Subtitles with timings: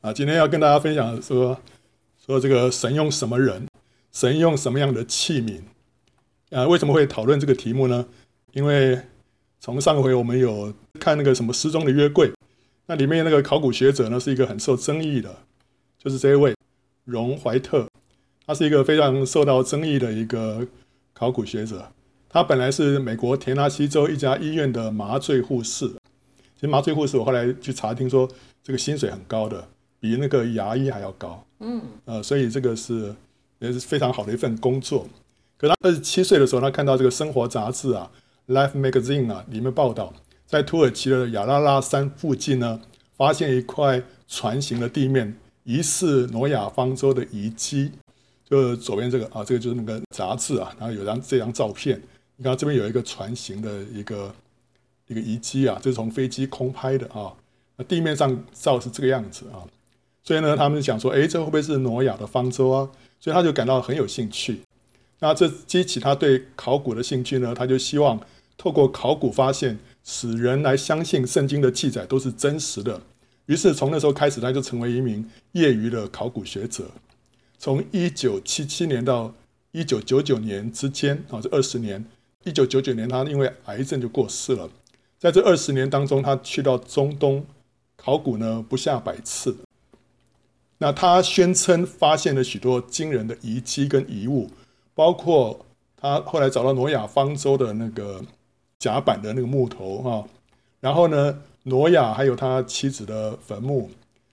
[0.00, 1.60] 啊，今天要跟大家分享说
[2.24, 3.66] 说这个神用什么人，
[4.12, 5.60] 神用什么样的器皿
[6.50, 6.66] 啊？
[6.66, 8.06] 为什么会讨论这个题目呢？
[8.52, 8.98] 因为
[9.60, 12.32] 从上回我们有看那个什么失踪的约柜，
[12.86, 15.36] 那里面那个考古学者呢是一个很受争议的，
[15.98, 16.54] 就是这一位
[17.04, 17.86] 荣怀特，
[18.46, 20.66] 他是一个非常受到争议的一个
[21.12, 21.92] 考古学者。
[22.30, 25.88] 他本来是美国田纳西州一家医院的麻醉护士。
[26.54, 28.26] 其实麻醉护士，我后来去查，听说
[28.62, 29.68] 这个薪水很高的，
[30.00, 31.44] 比那个牙医还要高。
[31.60, 33.14] 嗯，呃，所以这个是
[33.58, 35.06] 也是非常好的一份工作。
[35.56, 38.10] 可他二十七岁的时候，他看到这个生活杂志啊，
[38.52, 40.12] 《Life Magazine》啊，里面报道，
[40.46, 42.80] 在土耳其的亚拉拉山附近呢，
[43.14, 47.92] 发现一块船形的地面，疑似挪亚方舟的遗迹。
[48.48, 52.00] 就左边这个啊，这个就是那个杂志啊，然后有张这张照片。
[52.36, 54.34] 你看这边有一个船形的一个
[55.06, 57.32] 一个遗迹啊，这是从飞机空拍的啊。
[57.76, 59.62] 那地面上照是这个样子啊，
[60.22, 62.88] 所以呢，他们就想说，哎，这会不会是挪亚的方舟啊？
[63.18, 64.60] 所以他就感到很有兴趣。
[65.18, 68.20] 那这激起他对考古的兴趣呢，他就希望
[68.56, 73.02] 透过考古发现，使人来相信圣经的记载都是真实的。
[73.46, 76.84] 于是从那时候开始，他就成为一名业余的考古学者。
[77.58, 79.34] 从一九七七年到
[79.72, 82.04] 一九九九年之间啊，这二十年。
[82.44, 84.70] 一九九九年，他因为癌症就过世了。
[85.18, 87.44] 在这二十年当中，他去到中东
[87.96, 89.54] 考古呢，不下百次。
[90.80, 94.50] 那他宣称发现了许多惊人的遗迹跟遗物，
[94.94, 95.64] 包括
[95.96, 98.20] 他后来找到挪亚方舟的那个
[98.78, 100.24] 甲板的那个木头哈，
[100.80, 103.90] 然后呢，挪亚还有他妻子的坟墓，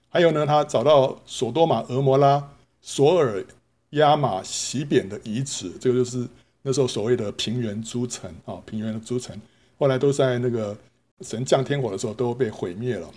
[0.09, 2.50] 还有呢，他找到索多玛、俄摩拉、
[2.82, 3.45] 索尔、
[3.92, 6.28] 亚玛、洗扁的遗址，这个就是。
[6.64, 9.34] 那时候所谓的平原诸城啊，平原的诸城，
[9.80, 10.76] 后来都在那个
[11.22, 13.09] 神降天火的时候都被毁灭了。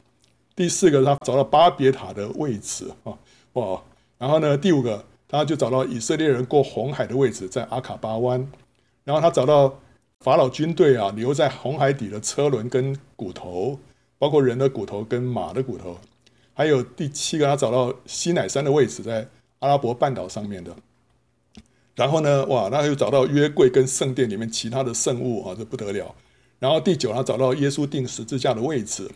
[0.60, 3.16] 第四个，他找到巴别塔的位置啊，
[3.54, 3.82] 哇！
[4.18, 8.46] 然后呢，第五个，他就找到以色列人过红海的位置，在阿卡巴湾。
[9.04, 9.80] 然后他找到
[10.18, 13.78] 法老军队啊留在红海底的车轮跟骨头，
[14.18, 15.98] 包括人的骨头跟马的骨头。
[16.52, 19.26] 还有第七个，他找到西乃山的位置，在
[19.60, 20.76] 阿拉伯半岛上面的。
[21.94, 26.14] 然后呢，哇，那又找到约柜跟圣殿里面其他的圣物啊，这不得了。
[26.58, 29.10] 然后第九，他找到耶稣钉十字架的位置。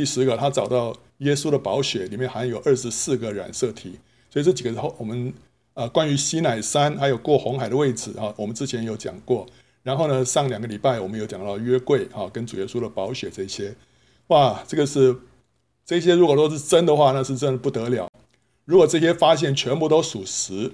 [0.00, 3.98] 第十个，他找到耶稣的宝血里面含有二十四个染色体。
[4.30, 5.30] 所以这几个，然后我们
[5.74, 9.46] 呃，关于西乃山还有过红海的位置啊，我们之前有讲过。
[9.82, 13.76] 然后呢，上两个礼拜我们有讲到约柜啊，跟主耶稣的宝血这些。
[14.28, 15.14] 哇，这个是
[15.84, 18.08] 这些，如果说是真的话，那是真的不得了。
[18.64, 20.72] 如果这些发现全部都属实。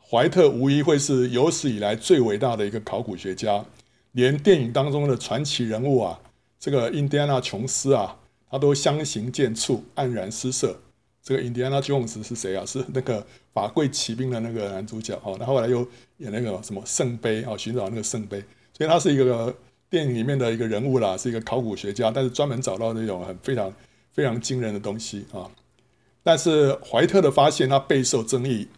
[0.00, 3.64] 怀特无疑会是有史以来最伟大的一个考古学家，
[4.12, 6.20] 连电影当中的传奇人物啊，
[6.58, 8.18] 这个印第安纳琼斯啊，
[8.52, 10.78] 他都相形见绌，黯然失色。
[11.22, 12.66] 这个印第安纳琼斯是谁啊？
[12.66, 15.36] 是那个法贵骑兵的那个男主角哦。
[15.38, 15.78] 他后来又
[16.18, 18.44] 演那个什么圣杯啊，寻找那个圣杯。
[18.76, 19.56] 所以他是一个
[19.88, 23.72] 电影里面的一个人物啦，是一个考古学家，但是专门找到那种很非常
[24.12, 25.50] 非常惊人的东西啊。
[26.22, 28.68] 但是怀特的发现，他备受争议。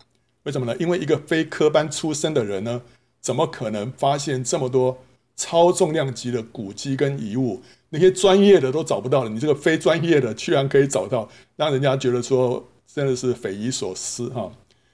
[0.44, 0.76] 为什么呢？
[0.78, 2.80] 因为一个非科班出身的人呢，
[3.20, 4.98] 怎么可能发现这么多
[5.36, 7.62] 超重量级的古迹跟遗物？
[7.90, 14.50] 那些专业的都找不到了，你这个非专业的居然可以找到，让人家觉得说真的是匪夷所思哈。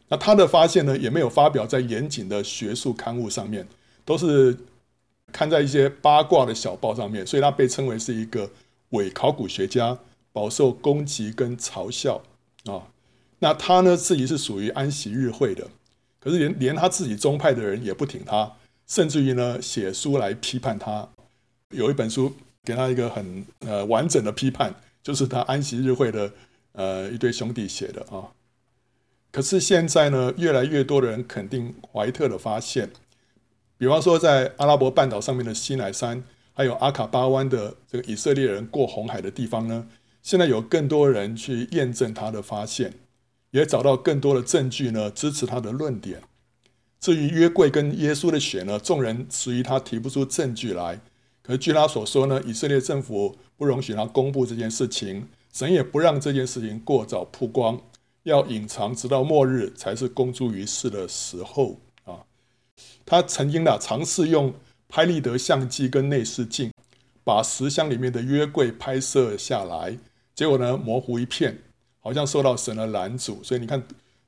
[0.08, 3.66] 那他的发现呢，也没有发表在严谨的学术刊物上面，
[4.04, 4.54] 都是
[5.32, 8.50] 刊在一些八卦的小报上面，所以他被称为是一个
[8.90, 9.96] 伪考古学家，
[10.32, 12.20] 饱受攻击跟嘲笑
[12.64, 12.82] 啊。
[13.38, 15.66] 那他呢，自己是属于安息日会的，
[16.18, 18.52] 可是连连他自己宗派的人也不挺他，
[18.90, 21.08] 甚至于呢写书来批判他。
[21.70, 22.34] 有一本书
[22.64, 26.32] 给他一个很呃完整的批判，就是他安息日会的
[26.72, 28.26] 呃一对兄弟写的啊。
[29.30, 32.90] 可是现在呢，越来越多的人肯定怀特的发现，
[33.78, 39.86] 比方说在阿拉伯半岛上面的西乃山，还有阿卡巴湾的这个以色列人过红海的地方呢，
[40.20, 42.94] 现在有更多人去验证他的发现。
[43.53, 46.22] 也找到更多的证据呢，支持他的论点。
[47.00, 51.00] 至于约柜跟耶稣的血呢，众人质疑他提不出证据来。
[51.42, 57.80] 可是据他所说呢，以色列政府不容许他公布这件事情，神也不让这件事情过早曝光，
[58.24, 62.20] 要隐藏直到末日才是公诸于世的时候啊。
[63.06, 64.53] 他曾经呢尝试用
[64.88, 66.70] 拍立得相机跟内视镜，
[67.24, 69.98] 把石箱里面的约柜拍摄下来，
[70.34, 71.58] 结果呢模糊一片。
[72.03, 73.82] 好像受到神的拦阻，所以你看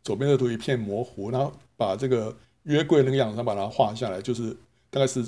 [0.05, 4.57] 左边的图一片模糊，然后把这个约柜那个样子，他把它画下来，就是
[4.91, 5.25] 大概是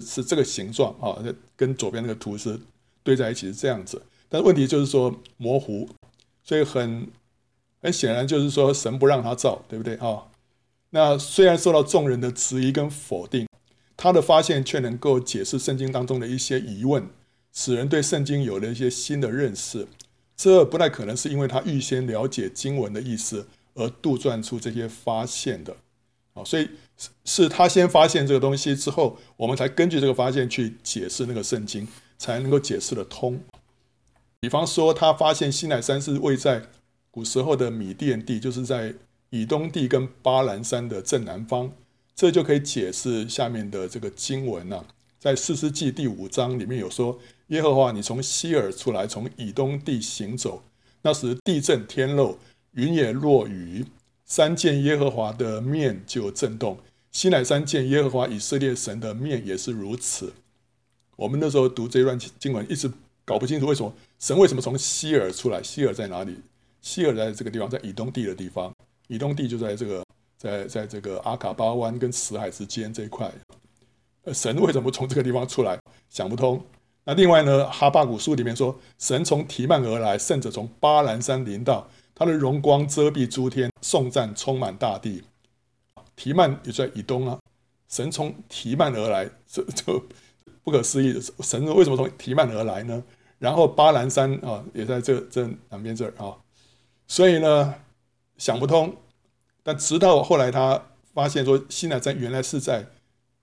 [0.00, 1.22] 是这个形状啊，
[1.56, 2.58] 跟左边那个图是
[3.02, 4.02] 对在一起是这样子。
[4.28, 5.88] 但问题就是说模糊，
[6.42, 7.06] 所以很
[7.80, 10.24] 很显然就是说神不让他造，对不对啊？
[10.90, 13.46] 那虽然受到众人的质疑跟否定，
[13.96, 17.08] 他的发现却能够解释圣经当中的一些疑问，
[17.52, 19.86] 使人对圣经有了一些新的认识。
[20.36, 25.76] 这不太可能是因为他预先了解经文的意思而杜撰出这些发现的
[26.34, 31.86] 啊，所以是是他先发现这个东西之后，我们才根据这个发现去解释那个圣经，
[32.18, 33.40] 才能够解释得通。
[34.40, 36.62] 比方说，他发现西奈山是位在
[37.10, 38.94] 古时候的米甸地，就是在。
[39.34, 41.72] 以东地跟巴兰山的正南方，
[42.14, 44.84] 这就可以解释下面的这个经文呐、啊。
[45.18, 47.18] 在士师记第五章里面有说
[47.48, 50.62] ：“耶和华，你从西尔出来，从以东地行走，
[51.00, 52.36] 那时地震天漏，
[52.72, 53.86] 云也落雨，
[54.32, 56.78] 山见耶和华的面就有震动。
[57.10, 60.32] 西乃山见耶和华以色列神的面也是如此。”
[61.16, 62.90] 我们那时候读这段经文，一直
[63.26, 65.62] 搞不清楚为什么神为什么从西尔出来？
[65.62, 66.38] 西尔在哪里？
[66.80, 68.72] 西尔在这个地方，在以东地的地方。
[69.08, 70.02] 以东地就在这个，
[70.38, 73.30] 在在这个阿卡巴湾跟死海之间这一块，
[74.32, 75.78] 神为什么从这个地方出来？
[76.08, 76.64] 想不通。
[77.04, 85.22] 那另外呢，哈巴谷书里面说，神从提曼而来，圣者从巴兰山临到，他的荣光遮蔽诸天，颂赞充满大地。
[86.16, 87.38] 提曼也在以东啊，
[87.88, 90.02] 神从提曼而来， 这这
[90.62, 91.20] 不可思议的。
[91.40, 93.02] 神为什么从提曼而来呢？
[93.38, 96.36] 然后巴兰山啊，也在这这南边这儿啊，
[97.06, 97.74] 所以呢。
[98.38, 98.96] 想不通，
[99.62, 100.82] 但直到后来他
[101.14, 102.84] 发现说西乃山原来是在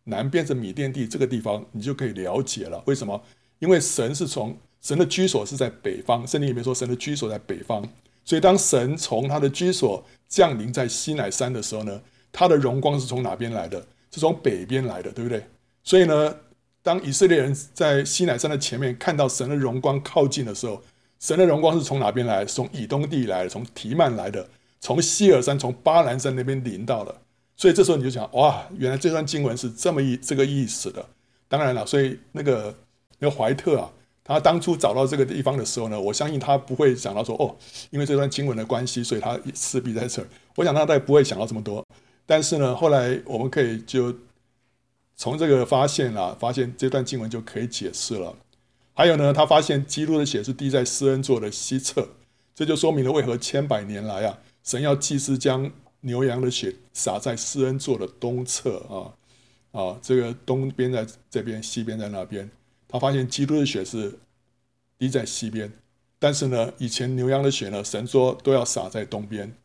[0.06, 3.24] 南边的米甸地这个地方，你就可以了解了为什么？
[3.60, 7.88] 因为神是从神的居所是在北方，圣经里面说神的居所在北方，
[8.24, 12.02] 所以当神从他的居所降临在西乃山的时候呢，
[12.32, 13.86] 他的荣光是从哪边来的？
[14.12, 15.44] 是从北边来的，对不对？
[15.84, 16.36] 所以呢，
[16.82, 20.82] 当以色列人在西乃山的前面看到神的荣光靠近的时候，
[21.20, 22.46] 神的荣光是从哪边来？
[22.46, 24.48] 从以东地来，从提曼来的。
[24.82, 27.14] 从西尔山，从巴兰山那边临到了，
[27.58, 31.06] 所以这时候你就想，哇，原来这段经文是这么意这个意思的。
[31.50, 32.74] 当然了，所以那个
[33.20, 33.92] 那个怀特啊，
[34.30, 37.56] 他当初找到这个地方的时候呢，我相信他不会想到说，哦，
[37.90, 40.24] 因为这段经文的关系，所以他势必在这。
[40.56, 41.84] 我想他大概不会想到这么多。
[42.28, 44.16] 但是呢，后来我们可以就
[45.16, 48.36] 从这个发现啊，发现这段经文就可以解释了。
[48.94, 52.08] 还有呢，他发现基督的血是滴在施恩座的西侧，
[52.54, 54.38] 这就说明了为何千百年来啊。
[54.64, 55.72] 神要祭司将
[56.02, 59.10] 牛羊的血洒在施恩座的东侧啊
[59.72, 62.48] 啊，这个东边在这边，西边在那边。
[62.90, 64.20] 他发现基督的血是
[64.98, 65.72] 滴在西边，
[66.20, 69.56] 但是呢，以前牛羊的血呢，神说都要洒在东边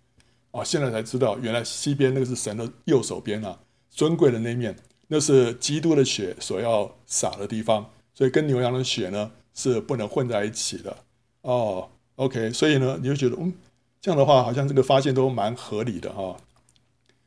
[0.53, 0.63] 啊。
[0.63, 3.59] 现在才知道，原来西边那个是神的右手边啊，
[3.91, 4.77] 尊贵的那面，
[5.09, 10.97] 那是基督的血所要洒的地方，所以跟牛羊的血呢是不能混在一起的
[11.41, 11.89] 哦。
[12.15, 13.53] OK，所以呢，你就觉得嗯。
[14.01, 16.37] 这样的话，好像这个发现都蛮合理的哈，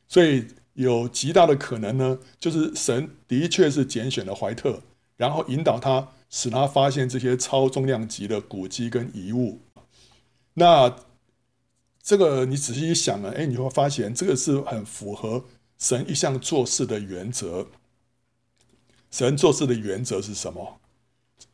[0.06, 4.80] 所以有极大的可能呢，就是神的确是拣选了怀特，
[5.18, 9.60] 然后引导他，使他发现这些超重量级的古迹跟遗物。
[10.54, 10.96] 那
[12.02, 15.44] 这个你仔细一想呢，哎，你会发现这个是很符合
[15.76, 17.66] 神一向做事的原则。
[19.10, 20.80] 神做事的原则是什么？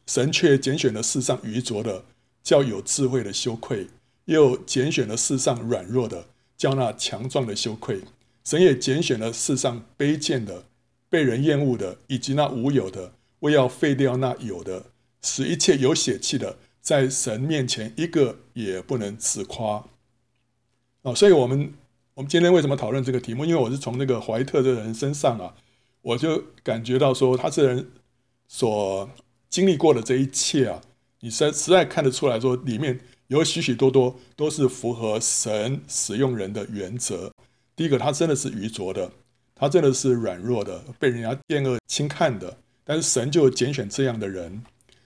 [0.07, 2.05] 神却拣选了世上愚拙的，
[2.43, 3.89] 叫有智慧的羞愧。
[4.27, 7.99] 又拣选了世上软弱的，叫那强壮的羞愧；
[8.43, 10.65] 神也拣选了世上卑贱的、
[11.11, 14.87] 被人厌恶的，以及那无有的，为要废掉那有的，
[15.23, 19.87] 使一切有血气的，在神面前一个也不能自夸。
[21.03, 21.73] 啊，所以我们
[22.15, 23.45] 我们今天为什么讨论这个题目？
[23.45, 25.55] 因为我是从那个怀特这个人身上啊，
[26.03, 27.91] 我就感觉到说，他这人
[28.49, 29.11] 所
[29.49, 30.81] 经历过的这一切啊，
[31.21, 33.01] 你实实在看得出来说里面。
[33.29, 37.33] 有许许多多都是符合神使用人的原则。
[37.75, 39.11] 第一个，他真的是愚拙的，
[39.55, 42.59] 他真的是软弱的，被人家厌恶轻看的。
[42.85, 44.63] 但是神就拣选这样的人，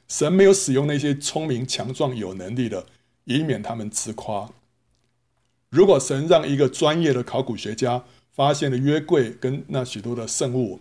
[0.06, 2.87] 神没有使用那些聪明、强壮、有能力的，
[3.25, 4.50] 以免他们自夸。
[5.70, 10.80] 如果神让一个专业的考古学家发现了约柜跟那许多的圣物，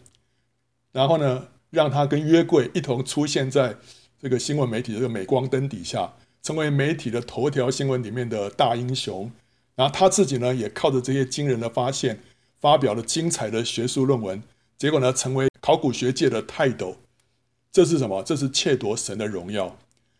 [0.92, 3.78] 然后呢，让他跟约柜一同出现在
[4.20, 6.14] 这个新闻媒体的这个镁光灯底下。
[6.44, 9.30] 成为媒体的头条新闻里面的大英雄，
[9.76, 12.22] 然后他自己呢，也靠着这些惊人的发现，
[12.62, 14.42] 发表了精彩的学术论文，
[14.78, 16.96] 结果呢，成为考古学界的泰斗。
[17.74, 18.24] 这是什么？
[18.24, 19.78] 这是窃夺神的荣耀，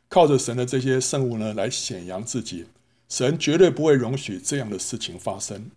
[0.10, 2.66] 靠着神的这些圣物呢，来显扬自己。
[3.08, 5.72] 神绝对不会容许这样的事情发生。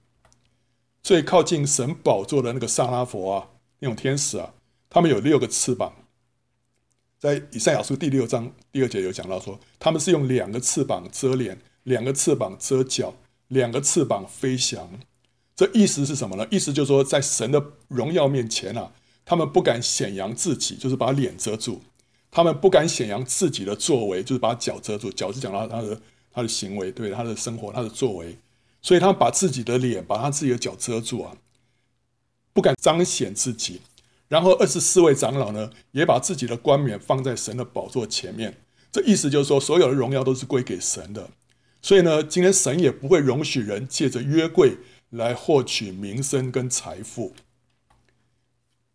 [1.05, 4.55] 最靠近神宝座的那个撒拉佛啊，那种天使啊，
[4.89, 5.93] 他们有六个翅膀。
[7.21, 13.15] 在以赛亚书第六章第二节有讲到说，他们是用两个翅膀遮脸，两个翅膀遮脚，
[13.47, 14.99] 两个翅膀飞翔。
[15.55, 16.45] 这意思是什么呢？
[16.51, 18.91] 意思就是说，在神的荣耀面前啊，
[19.31, 21.75] 他们不敢显扬自己，就是把脸遮住；
[22.33, 25.09] 他们不敢显扬自己的作为，就是把脚遮住。
[25.13, 26.01] 脚是讲到他的
[26.33, 28.37] 他的行为，对他的生活，他的作为。
[28.83, 31.37] 所以他把自己的脸，把他自己的脚遮住啊，
[32.53, 33.83] 不敢彰显自己。
[34.27, 38.57] 然后二十四位长老呢，也把自己的冠冕放在神的宝座前面。
[38.91, 41.31] 这意思就是说，所有的荣耀都是归给神的。
[41.81, 44.79] 所以呢，今天神也不会容许人借着约柜
[45.11, 47.33] 来获取名声跟财富。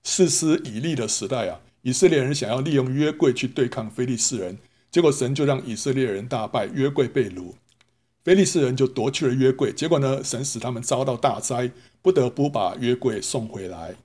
[0.06, 4.60] 士师以利的时代啊，以色列人想要利用约柜去对抗非利士人，
[4.92, 7.54] 结果神就让以色列人大败，约柜被掳，
[8.24, 9.74] 非利士人就夺去了约柜。
[9.74, 11.72] 结果呢，神使他们遭到大灾，
[12.04, 13.96] 不得不把约柜送回来。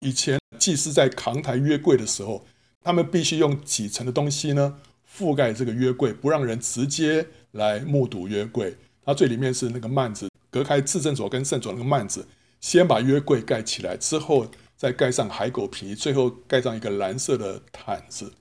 [0.00, 2.46] 以前祭司在扛抬约柜的时候，
[2.82, 8.74] 他们必须用几层的东西呢，覆盖这个约柜，不让人直接来目睹约柜。
[9.04, 12.26] 它最里面是那个幔子，隔开至圣所跟圣所那个幔子，
[12.64, 18.32] 先把约柜盖起来，之后再盖上海狗皮，最后盖上一个蓝色的毯子。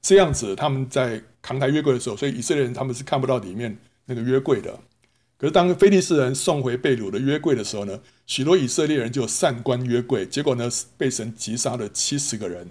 [0.00, 4.78] 这样子，他们在扛抬约柜的时候，所以以色列人他们是看不到里面那个约柜的。
[5.36, 7.98] 可是当非利士人送回被掳的约柜的时候呢，
[8.28, 12.68] 许多以色列人就擅观约柜，结果呢，被神击杀了七十个人。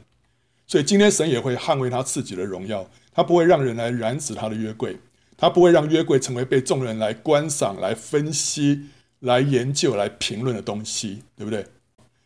[0.65, 4.97] 所以今天神也会捍卫他自己的荣耀，他不会让人来染指他的约柜，
[5.35, 8.85] 他不会让约柜成为被众人来观赏、来分析、
[9.19, 11.65] 来研究、来评论的东西，对不对？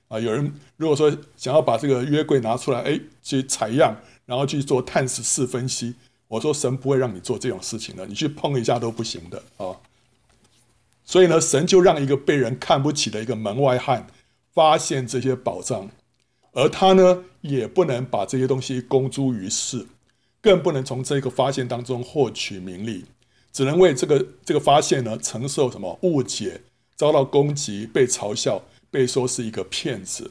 [0.07, 3.95] 啊，有人如果说想要把这个约柜拿出来，哎，去采样，
[4.25, 5.95] 然后去做碳十四分析，
[6.27, 9.77] 我说神不会让你做这种事情的，你去碰一下都不行的啊。
[11.05, 14.07] 所以呢，神就让一个被人看不起的一个门外汉
[14.53, 15.89] 发现这些宝藏，
[16.51, 19.87] 而他呢，也不能把这些东西公诸于世，
[20.41, 23.05] 更不能从这个发现当中获取名利，
[23.53, 26.61] 只能为这个这个发现呢承受什么误解，
[27.01, 30.29] 遭到攻击，被嘲笑，被说是一个骗子。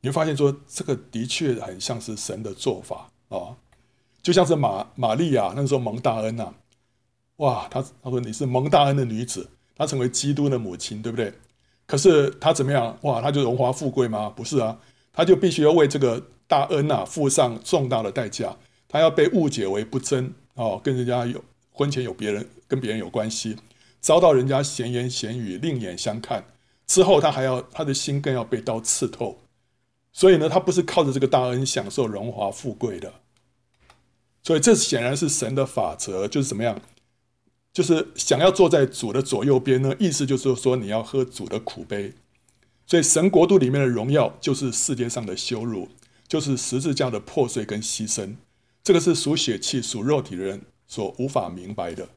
[0.00, 3.54] 你会发现说，这个的确很像是神的做法啊，
[4.20, 6.54] 就像是玛玛利亚那时候蒙大恩呐、啊，
[7.36, 9.48] 哇，他他说你是蒙大恩的女子。
[9.76, 11.32] 她成为基督的母亲，对不对？
[11.86, 12.98] 可是她怎么样？
[13.02, 14.28] 哇，她就荣华富贵吗？
[14.34, 14.76] 不是啊，
[15.12, 18.56] 她就必须要为这个大恩呐、啊、付上重大的代价。
[18.88, 23.56] 她要被误解为不贞哦，跟人家有婚前有别人，跟别人有关系，
[24.04, 26.44] 遭到人家闲言闲语、另眼相看。
[26.86, 29.40] 之后，他还要他的心更要被刀刺透。
[30.12, 33.14] 所以呢，他不是靠着这个大恩享受荣华富贵的。
[34.42, 36.82] 所以这显然是神的法则，就是怎么样？
[37.72, 42.12] 就是想要坐在主的左右边呢，意思就是说你要喝主的苦杯。
[42.86, 45.88] 所以神国度里面的荣耀，就是世界上的羞辱，
[46.28, 48.36] 就是十字架的破碎跟牺牲。
[48.82, 52.10] 这个是属血气、属肉体的人所无法明白的。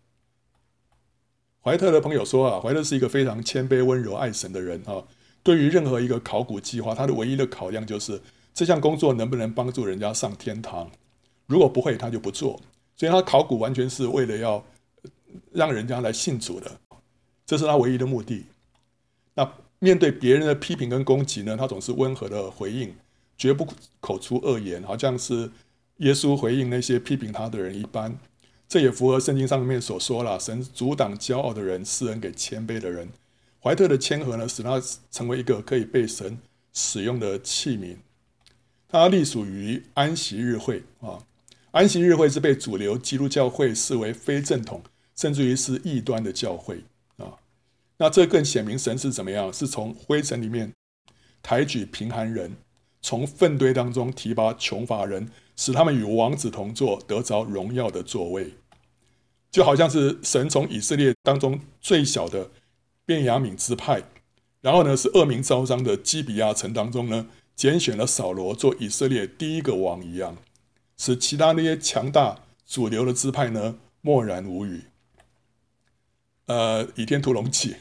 [1.63, 5.03] 怀特的朋友说啊，怀特是一个非常谦卑、温柔、爱神的人啊。
[5.43, 8.21] 对于任何一个考古计划，他的唯一的考量就是
[8.53, 10.89] 这项工作能不能帮助人家上天堂。
[11.45, 12.59] 如果不会，他就不做。
[12.95, 14.63] 所以他考古完全是为了要。
[15.51, 16.71] 让人家来信主的，
[17.45, 18.45] 这是他唯一的目的。
[19.35, 19.47] 那
[19.77, 22.95] 面对别人的批评跟攻击呢，他总是温和的回应，
[23.37, 23.67] 绝不
[23.99, 25.51] 口出恶言，好像是
[25.97, 28.17] 耶稣回应那些批评他的人一般。
[28.67, 33.09] 这也符合圣经上面所说了：神阻挡骄傲的人，施恩给谦卑的人。
[33.59, 34.81] 怀特的谦和呢，使他
[35.11, 36.37] 成为一个可以被神
[36.73, 37.97] 使用的器皿。
[38.87, 41.19] 他隶属于安息日会啊，
[41.71, 44.81] 安息日会是被主流基督教会视为非正统。
[45.15, 46.83] 甚至于是异端的教会
[47.17, 47.33] 啊，
[47.97, 49.51] 那这更显明神是怎么样？
[49.51, 50.71] 是从灰尘里面
[51.41, 52.55] 抬举贫寒人，
[53.01, 58.53] 从粪堆当中提拔穷乏人，使他们与王子同坐，得着荣耀的座位。
[59.51, 62.51] 就好像是神从以色列当中最小的
[63.05, 64.03] 便雅悯支派，
[64.61, 70.37] 然后呢是恶名昭彰的基比亚城当中呢，拣选了扫罗做以色列第一个王一样，
[70.97, 74.83] 使其他那些强大主流的支派呢默然无语。
[76.45, 77.71] 呃，《倚天屠龙记》，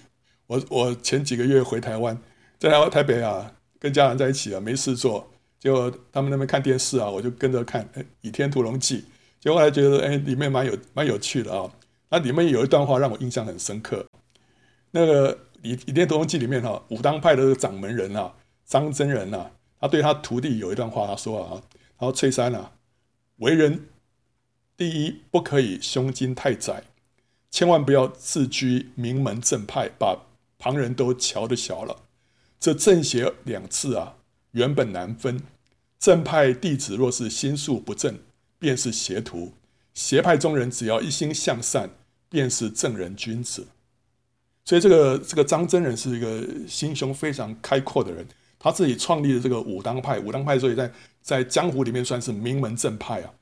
[0.46, 2.18] 我我前几个月回台湾，
[2.58, 7.88] 在台台北啊，跟家人在一起啊，没事做，结果他们那边看电视啊，我就跟着看
[8.20, 8.98] 《倚天屠龙记》，
[9.40, 11.70] 结果后来觉得哎，里面蛮有蛮有趣的啊。
[12.08, 14.06] 那里面有一段话让我印象很深刻，
[14.92, 18.32] 那个《倚倚天屠龙记》里面哈、武当派的掌门人啊，
[18.64, 21.62] 张真人啊，他对他徒弟有一段话，他说啊，
[21.98, 22.72] 他说翠山啊，
[23.38, 23.86] 为人
[24.76, 26.84] 第一不可以胸襟太窄。
[27.50, 30.26] 千万不要自居名门正派，把
[30.58, 32.02] 旁人都瞧得小了。
[32.60, 34.15] 这正邪两字啊，
[34.56, 35.38] 原本难分。
[35.98, 38.18] 正派弟子若是心术不正，
[38.58, 39.52] 便是邪徒；
[39.92, 41.90] 邪派中人只要一心向善，
[42.28, 43.66] 便是正人君子。
[44.64, 48.26] 所以这个这个张真人是一个心胸非常开阔的人，
[48.58, 50.90] 他自己创立的这个武当派，武当派所以在
[51.22, 53.32] 在江湖里面算是名门正派啊。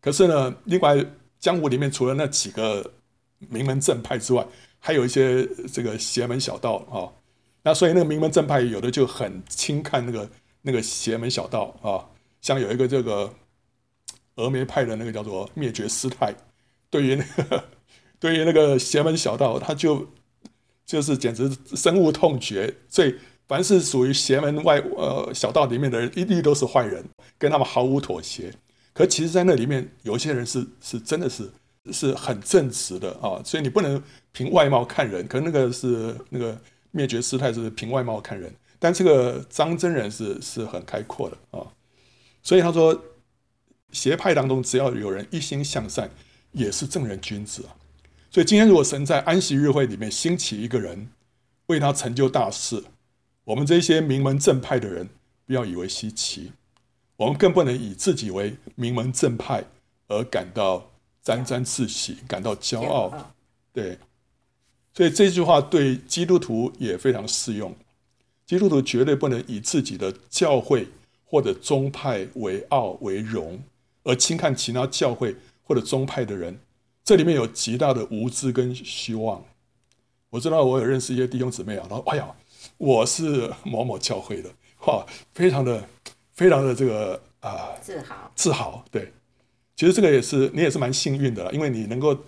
[0.00, 1.04] 可是呢，另外
[1.38, 2.92] 江湖里面除了那几个
[3.38, 4.46] 名门正派之外，
[4.78, 7.08] 还有一些这个邪门小道啊。
[7.62, 10.30] 那所以那个名门正派有的就很轻看那个
[10.68, 12.04] 那个邪门小道啊，
[12.42, 13.32] 像有一个这个
[14.36, 16.34] 峨眉派的那个叫做灭绝师太，
[16.90, 17.64] 对于那个
[18.20, 20.06] 对于那个邪门小道，他就
[20.84, 22.74] 就是简直深恶痛绝。
[22.86, 23.14] 所以
[23.46, 27.02] 凡是属于邪门外呃小道里面的人，一律都是坏人，
[27.38, 28.52] 跟他们毫无妥协。
[28.92, 31.50] 可其实，在那里面有些人是是真的是
[31.90, 35.26] 是很正直的啊，所以你不能凭外貌看人。
[35.26, 36.60] 可那个是那个。
[36.90, 41.66] 灭绝师太是凭外貌看人，但这个张真人是是很开阔的啊，
[42.42, 43.00] 所以他说，
[43.90, 46.10] 邪派当中只要有人一心向善，
[46.52, 47.74] 也是正人君子啊。
[48.30, 51.10] 所以今天如果神在安息日会里面兴起一个人，
[51.66, 52.84] 为他成就大事，
[53.44, 55.08] 我们这些名门正派的人
[55.44, 56.52] 不要以为稀奇，
[57.16, 59.64] 我们更不能以自己为名门正派
[60.06, 60.90] 而感到
[61.22, 63.32] 沾沾自喜，感到骄傲，
[63.72, 63.98] 对。
[64.94, 67.74] 所以这句话对基督徒也非常适用。
[68.48, 70.88] 基督徒绝对不能以自己的教会
[71.22, 73.62] 或者宗派为傲为荣，
[74.04, 76.58] 而轻看其他教会或者宗派的人。
[77.04, 79.44] 这里面有极大的无知跟虚妄。
[80.30, 82.34] 我知道我有认识一些弟兄姊妹啊，他说：“哎呀，
[82.78, 84.48] 我是某某教会的，
[84.86, 85.86] 哇，非常的
[86.32, 89.12] 非常的这个啊、呃，自豪自豪。”对，
[89.76, 92.18] 其实这个也是你也是蛮幸运的，因为你能够。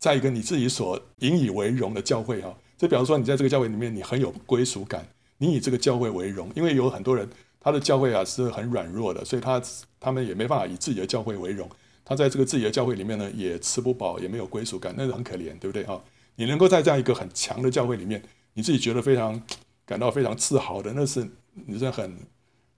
[0.00, 5.06] 在一个你自己所引以为荣的教会哈，就比方说你在这个教会里面，你很有归属感，
[5.40, 7.28] 你以这个教会为荣，因为有很多人
[7.58, 9.60] 他的教会啊是很软弱的，所以他
[9.98, 11.68] 他们也没办法以自己的教会为荣，
[12.04, 16.00] 他在这个自己的教会里面呢也吃不饱，也没有归属感，那是很可怜，对不对哈？
[16.36, 19.42] 你能够在这样一个很强的教会里面，你自己觉得非常
[19.84, 21.26] 感到非常自豪的，那是
[21.66, 22.16] 你是很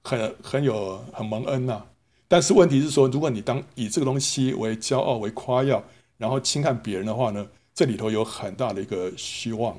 [0.03, 1.85] 很很有很蒙恩呐。
[2.29, 5.85] 但是问题是说，如果你当以这个东西为骄傲为夸耀。
[6.19, 7.45] 然后轻看别人的话呢，
[7.75, 9.77] 这里头有很大的一个虚妄。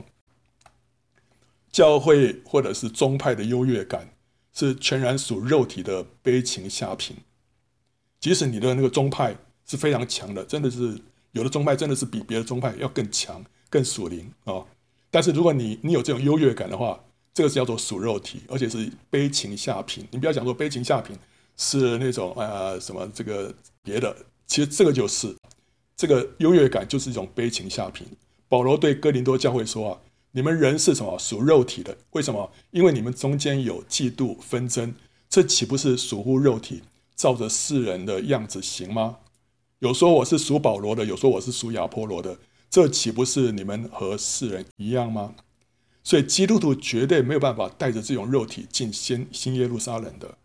[1.74, 4.14] 教会或者是宗派的优越感，
[4.54, 7.18] 是全然属肉体的悲情下品。
[8.22, 10.98] 即使你的那个宗派是非常强的，真的是
[11.34, 14.64] 有的宗派真的是比别的宗派要更强、更属灵啊。
[15.12, 20.08] 但是如果你你有这种优越感的话，这个是叫做属肉体，而且是悲情下品。
[20.12, 21.18] 你不要讲说悲情下品
[21.58, 24.16] 是那种啊、什么这个别的，
[24.48, 25.36] 其实这个就是。
[25.96, 28.06] 这个优越感就是一种悲情下品。
[28.50, 30.02] 保罗对哥林多教会说啊
[30.36, 31.18] ：“你们人是什么？
[31.20, 31.96] 属肉体的。
[32.12, 32.52] 为什么？
[32.72, 34.96] 因为你们中间有嫉妒纷争，
[35.30, 36.82] 这岂不是属乎肉体，
[37.16, 39.18] 照着世人的样子行吗？
[39.78, 45.36] 有说我是属保罗的，有说我是属亚波罗的，这岂不是你们和世人一样吗？
[46.04, 50.38] 所以基督徒绝对没有办法带着这种肉体进新新耶路撒冷的。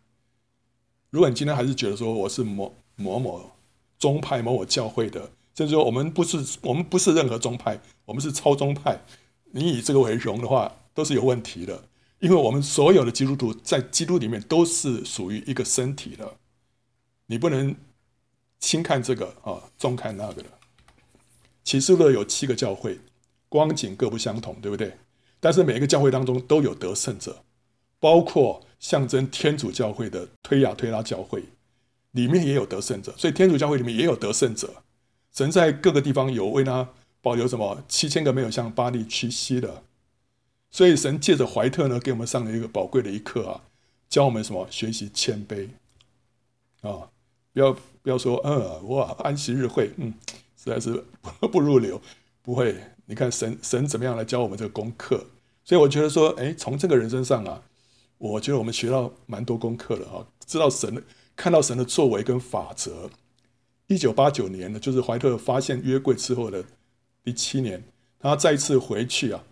[1.09, 3.51] 如果你今天还是觉得说我是某某某
[3.98, 9.03] 宗派某某教会的。”甚至说，我们不是我们不是任何宗派，我们是超宗派。
[9.52, 11.84] 你以这个为荣的话，都是有问题的。
[12.20, 16.34] 因为我们所有的基督徒在基督里面都是属于一个身体的，
[17.26, 17.76] 你不能
[18.58, 20.48] 轻看这个啊，重看那个的。
[21.62, 22.98] 启示录有七个教会，
[23.48, 24.98] 光景各不相同，对不对？
[25.38, 27.44] 但是每一个教会当中都有得胜者，
[28.00, 31.44] 包括象征天主教会的推雅推拉教会
[32.11, 34.82] 里面也有得胜者，所以天主教会里面也有得胜者。
[35.32, 36.88] 神在各个地方有为他
[37.20, 39.83] 保留什么七千个没有向巴力屈膝的，
[40.70, 43.62] 所以神借着怀特呢，给我们上了一个宝贵的一课啊，
[44.09, 45.68] 教我们什么学习谦卑。
[46.81, 47.11] 啊，
[47.52, 50.14] 不要不要说嗯哇安息日会嗯
[50.57, 51.04] 实在是
[51.50, 52.00] 不入流，
[52.42, 52.76] 不会，
[53.07, 55.26] 你看神神怎么样来教我们这个功课，
[55.64, 57.62] 所以我觉得说哎，从这个人身上啊，
[58.18, 61.04] 我觉得我们学到蛮多功课的啊，知道神
[61.35, 63.11] 看到神的作为跟法则。
[63.88, 66.62] 一九八九年呢，就是怀特发现约柜之后的
[67.29, 67.85] 第七年，
[68.19, 69.45] 他再次回去啊，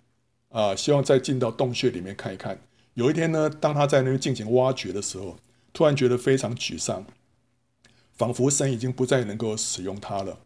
[0.48, 2.58] 啊，希望再进到洞穴里面看一看。
[2.94, 5.36] 有一天呢，当他在那边进行挖掘的时候，
[5.74, 7.04] 突然觉得非常沮丧，
[8.14, 10.38] 仿佛神已经不再能够使用他了。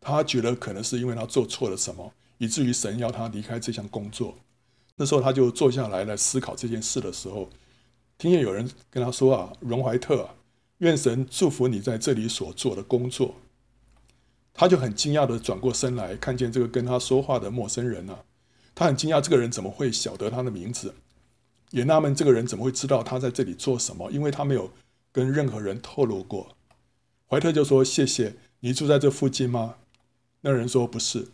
[0.00, 4.34] 他觉得可能是因为他做错了什么，以至于神要他离开这项工作。
[4.96, 7.48] 那时候他就坐下来来思考这件事的时候，
[8.18, 10.28] 听见有人跟他说啊，荣怀特。
[10.78, 13.36] 愿神祝福你在这里所做的工作。
[14.54, 18.20] 他就很惊讶的转过身来，看见这个跟他说话的陌生人啊，
[18.74, 20.94] 他很惊讶这个人怎么会晓得他的名字，
[21.70, 24.70] 也纳闷这个人怎么会知道他在这里做什么，因为他没有
[25.10, 26.56] 跟任何人透露过。
[27.26, 29.74] 怀特就说：“谢谢，你住在这附近吗？”
[30.42, 31.26] 那人说：“不是。”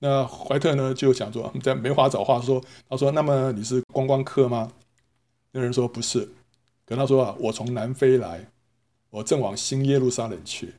[0.00, 4.72] 那怀特呢就想说，在没话找话说，他说：“那么你是观光客吗？”
[5.52, 6.28] 那人说：“不是。”
[6.84, 8.48] 跟他说：“啊，我从南非来，
[9.10, 10.74] 我正往新耶路撒冷去。”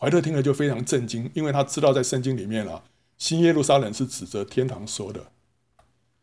[0.00, 2.82] 怀特听了就非常震惊，因为他知道在圣经里面啊，
[3.18, 5.30] 新耶路撒冷是指着天堂说的。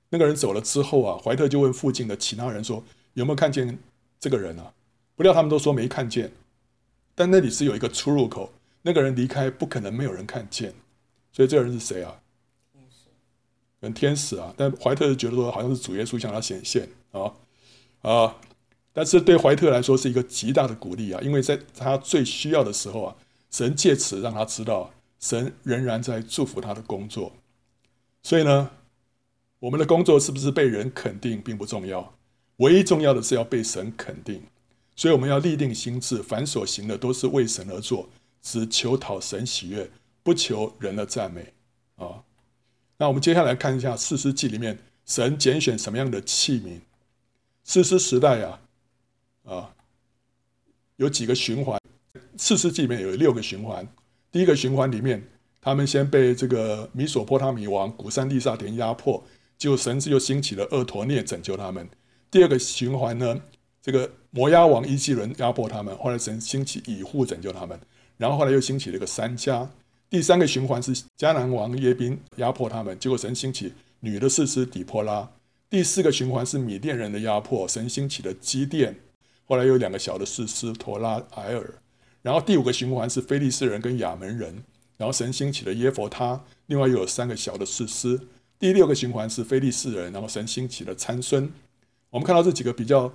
[0.09, 3.77] 那个人走了之后啊，怀特就问附近的其他人说：“有没有看见
[4.19, 4.73] 这个人啊？”
[5.15, 6.31] 不料他们都说没看见，
[7.13, 10.73] 但那里是有一个出入口，那个人离开不可能没有人看见。
[11.31, 12.19] 所以这个人是谁啊？
[12.73, 13.09] 天使，
[13.79, 14.53] 跟天使啊！
[14.57, 17.33] 但怀特就觉得说，好像是主耶稣向他显现啊
[18.01, 18.37] 啊！
[18.93, 23.15] 但是对怀特来说是一个极大的鼓励啊，因为在他最需要的时候啊，
[23.49, 27.33] 神借此让他知道，神仍然在祝福他的工作。
[28.23, 28.71] 所以呢，
[29.59, 32.13] 我们的工作是不是被人肯定并不重要，
[32.57, 34.41] 唯一重要的是要被神肯定。
[34.95, 38.09] 所以我们要立定心志，凡所行的都是为神而做，
[38.41, 39.89] 只求讨神喜悦。
[40.23, 41.53] 不求人的赞美
[41.95, 42.21] 啊！
[42.97, 46.81] 那我们接下来看一下《四师记》里面神拣选什么样的器皿。
[47.63, 48.59] 四师时代啊，
[49.45, 49.73] 啊，
[50.97, 51.79] 有几个循环，
[52.37, 53.87] 《四世纪》里面有六个循环。
[54.31, 55.27] 第一个循环里面，
[55.61, 59.23] 他们先被这个米索波他米王古珊利萨田压迫，
[59.57, 61.89] 结果神又兴起了厄陀涅拯救他们。
[62.29, 63.41] 第二个循环呢，
[63.81, 67.79] 这个摩押王伊基伦压迫他们，后来神兴起以户拯救他们，
[68.17, 69.67] 然后后来又兴起了一个三迦。
[70.09, 75.29] 第三个循环是迦南王耶宾压迫他们，结果神兴起女的士师底波拉。
[75.69, 78.95] 第四个循环是米甸人的压迫，神兴起的基甸，
[79.45, 81.73] 后来有两个小的士师陀拉、埃尔。
[82.27, 84.61] 然后第五个循环是非利士人跟亚门人，
[84.97, 88.19] 然后神兴起了耶佛他，另外又有三个小的士师。
[88.59, 91.49] 第六个循环是非利士人，然后神兴起了参孙。
[92.09, 93.09] 我们看到这几个比较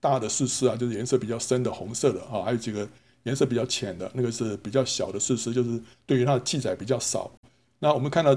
[0.00, 2.88] 大的士师啊，就是颜色比较深的红色的啊，还有几个。
[3.22, 7.28] 颜色比较浅的那个是比较小的士师，就是对于他的记载比较少。
[7.80, 8.32] 那我们看到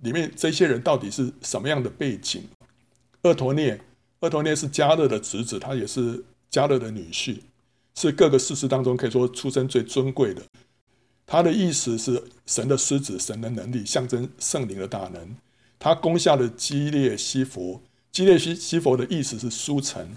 [0.00, 2.44] 里面这些人到底是什么样的背景？
[3.20, 3.78] 厄陀聂，
[4.20, 7.36] 厄陀聂是迦勒的侄子，他也是迦勒的女婿，
[8.00, 10.42] 是各个事实当中可以说出身最尊贵的。
[11.26, 15.36] 他的意思是神的狮子，神的能力，象征圣灵的大能。
[15.78, 20.14] 他攻下了基列西弗，基列西西弗的意思是书城，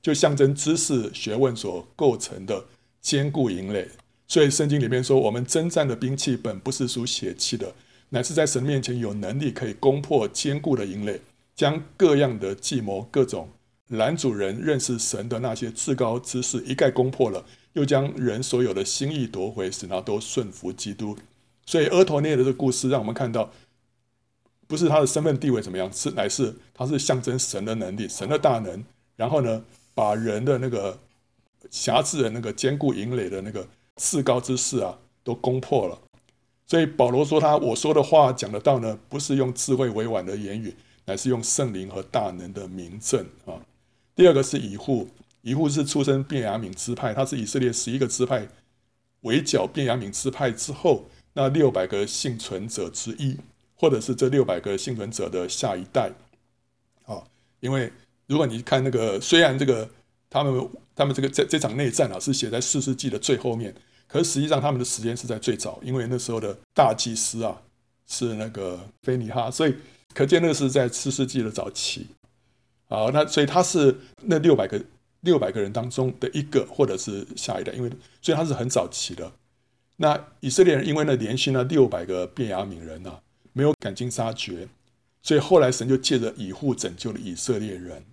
[0.00, 2.64] 就象征知识学问所构成的。
[3.02, 3.88] 坚固营垒，
[4.26, 7.72] 所以圣经里面说，我们征战的兵器本不是属血气的，
[8.08, 11.20] 乃是在神面前有能力可以攻破坚固的营垒，
[11.54, 13.48] 将各样的计谋、各种
[13.88, 21.16] 拦阻人认识神的那些至高之事一概攻破了，又将人所有的心意夺回，使他都顺服基督。
[21.64, 23.50] 所以，俄陀聂的这个故事让我们看到，
[24.66, 28.84] 不是他的身份地位怎么样，是乃是他是象征神的能力、神的大能，
[29.16, 30.98] 然后呢，把人的那个。
[31.68, 35.98] 瑕疵的那个坚固营垒的那个至高之事啊，都攻破了。
[36.64, 43.58] 所以保罗说他我说的话讲的道呢，不是用智慧委婉的言语，乃是用圣灵和大能的明证啊。
[44.16, 45.08] 第二个是以户，
[45.42, 48.48] 以户是出身便雅悯支派，他是以色列十一个支派
[49.20, 53.36] 围剿便雅悯支派之后那六百个幸存者之一，
[53.76, 56.10] 或者是这六百个幸存者的下一代
[57.04, 57.22] 啊。
[57.60, 57.92] 因为
[58.26, 59.88] 如果你看那个，虽然这个。
[60.28, 63.72] 他们他们这个这这场内战啊，是写在四世纪的最后面，
[64.08, 67.62] 可实际上他们的时间是在最早，因为那时候的大祭司啊
[68.08, 69.74] 是那个菲尼哈，所以
[70.12, 72.08] 可见那个是在四世纪的早期。
[72.88, 74.80] 好，那所以他是那六百个
[75.22, 77.90] 六百个人当中的一个，或者是下一代，因为
[78.22, 79.32] 所以他是很早期的。
[79.96, 83.20] 那以色列人因为呢连续那六百个便雅悯人啊，
[83.52, 84.68] 没有赶尽杀绝，
[85.22, 88.04] 所以后来神就借着以护拯救了以色列人。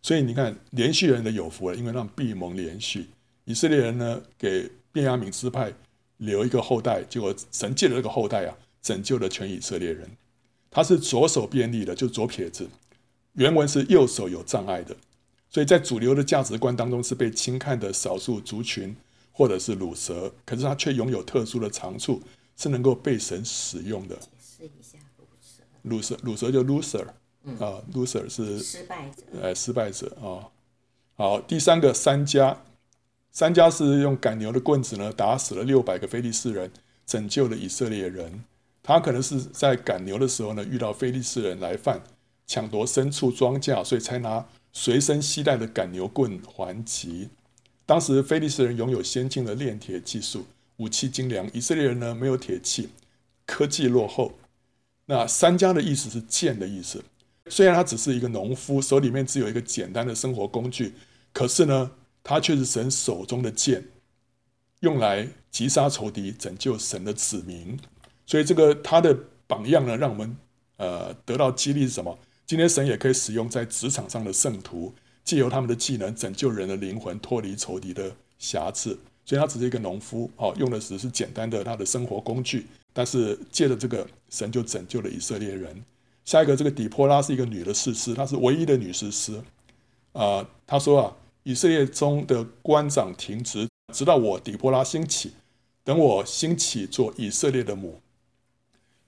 [0.00, 3.08] 所以你看，连续人的有福了，因为让必蒙连续。
[3.44, 5.72] 以色列人呢，给便雅悯支派
[6.18, 10.08] 留一个后代，结果神借着这个后代啊，拯救了全以色列人。
[10.70, 12.68] 他是左手便利的，就左撇子。
[13.38, 14.96] 原文是右手有障碍的，
[15.48, 18.96] 所以在主流的价值观当中是被轻看的少数族群，
[19.30, 20.32] 或者是鲁蛇。
[20.44, 22.20] 可是他却拥有特殊的长处，
[22.56, 24.16] 是能够被神使用的。
[24.16, 27.06] 解释一下鲁蛇，鲁蛇，鲁蛇就 loser。
[27.60, 30.50] 啊，loser 是失败者，呃，失败者啊。
[31.14, 32.60] 好，第三个三家，
[33.30, 36.70] 三家是用赶牛的棍子呢，打死了六百个非利士人，
[37.06, 38.44] 拯救了以色列人。
[38.82, 42.02] 他可能是在赶牛的时候呢，遇到非利士人来犯，
[42.48, 47.28] 抢夺牲畜庄稼，所以才拿随身携带的赶牛棍还击。
[47.86, 50.46] 当时非利士人拥有先进的炼铁技术，
[50.78, 52.88] 武器精良，以色列人呢没有铁器，
[53.46, 54.32] 科技落后。
[55.06, 57.04] 那三家的意思是剑的意思。
[57.50, 60.94] 虽然他只是一个农夫，手里面只有一个简单的生活工具，
[61.32, 61.90] 可是呢，
[62.22, 63.88] 他却是神手中的剑，
[64.80, 67.78] 用来击杀仇敌、拯救神的子民。
[68.26, 70.36] 所以，这个他的榜样呢，让我们
[70.76, 72.18] 呃得到激励是什么？
[72.48, 74.90] 今天神也可以使用在职场上的圣徒，
[75.22, 78.98] 借由他们的技能拯救人的灵魂，脱离仇敌的瑕疵。
[79.26, 85.84] 所以他只是一个农夫，哦，用的只是简单的他的生活工具，但是借着这个神就拯救了以色列人。
[86.24, 89.38] 下一个，这个底波拉是一个女的士师，她是唯一的女士师。
[90.12, 95.32] 啊、她说啊，以色列中的官长停职，直到我底波拉兴起，
[95.84, 98.00] 等我兴起做以色列的母。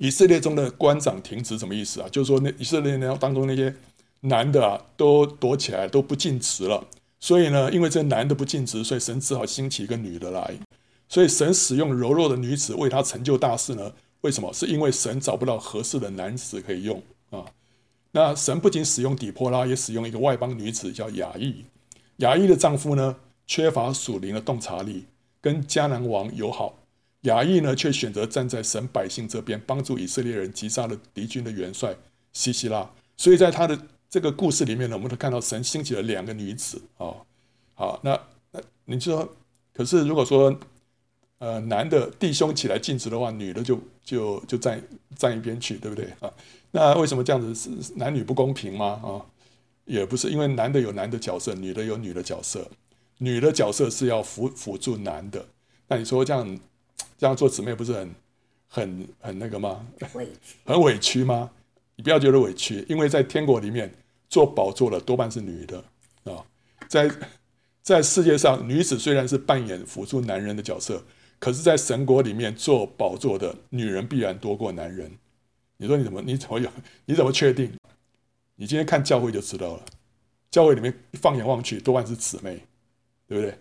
[0.01, 2.09] 以色列中的官长停职什么意思啊？
[2.11, 3.73] 就是说那以色列人当中那些
[4.21, 6.83] 男的啊，都躲起来，都不进职了。
[7.21, 10.55] 所以呢，因为这男的不尽职，所以神只好兴起一个女的来。
[11.07, 13.93] 所以神使用柔弱的女子为他成就大事呢？
[14.23, 14.51] 为什么？
[14.55, 17.45] 是因为神找不到合适的男子可以用啊。
[18.13, 21.67] 那神不仅使用底波拉，也使用一个外邦女子叫雅意。
[22.17, 25.05] 雅意的丈夫呢，缺乏属灵的洞察力，
[25.43, 26.75] 跟迦南王友好。
[27.23, 31.95] 雅亿呢，却选择站在神百姓这边，帮助以色列人击杀了敌军的元帅
[32.33, 32.91] 西西拉。
[33.17, 33.79] 所以在他的
[34.09, 37.15] 这个故事里面呢，我们都看到神兴起了两个女子啊，
[37.75, 38.19] 好，那
[38.51, 39.37] 那你就说，
[39.75, 40.59] 可是如果说，
[41.39, 44.83] 呃，男的弟兄起来尽职的话，女的就就就站
[45.17, 46.33] 站一边去，对不对啊？
[46.71, 49.01] 那为什么这样子是男女不公平吗？
[49.05, 49.21] 啊，
[49.85, 52.71] 也不是，因为男的有男的角色，女的有女的角色，
[53.19, 55.47] 女的角色是要辅辅助男的。
[55.89, 56.59] 那你说这样
[57.21, 58.15] 这样做姊妹不是很
[58.67, 59.87] 很很那个吗？
[60.15, 61.51] 委屈， 很委屈吗？
[61.97, 63.95] 你不要觉得委屈，因为在天国里面
[64.31, 65.85] 做宝座的多半是女的
[66.25, 66.43] 啊。
[66.89, 67.11] 在
[67.83, 71.05] 在世界上，女子虽然是扮演辅助男人的角色，
[71.39, 75.13] 可是，在神国里面做宝座的女人必然多过男人。
[75.77, 76.71] 你说你怎么你怎么有
[77.05, 77.71] 你怎么确定？
[78.57, 79.85] 你今天看教会就知道了。
[80.51, 82.65] 教会里面放眼望去，多半是姊妹，
[83.29, 83.59] 对不对？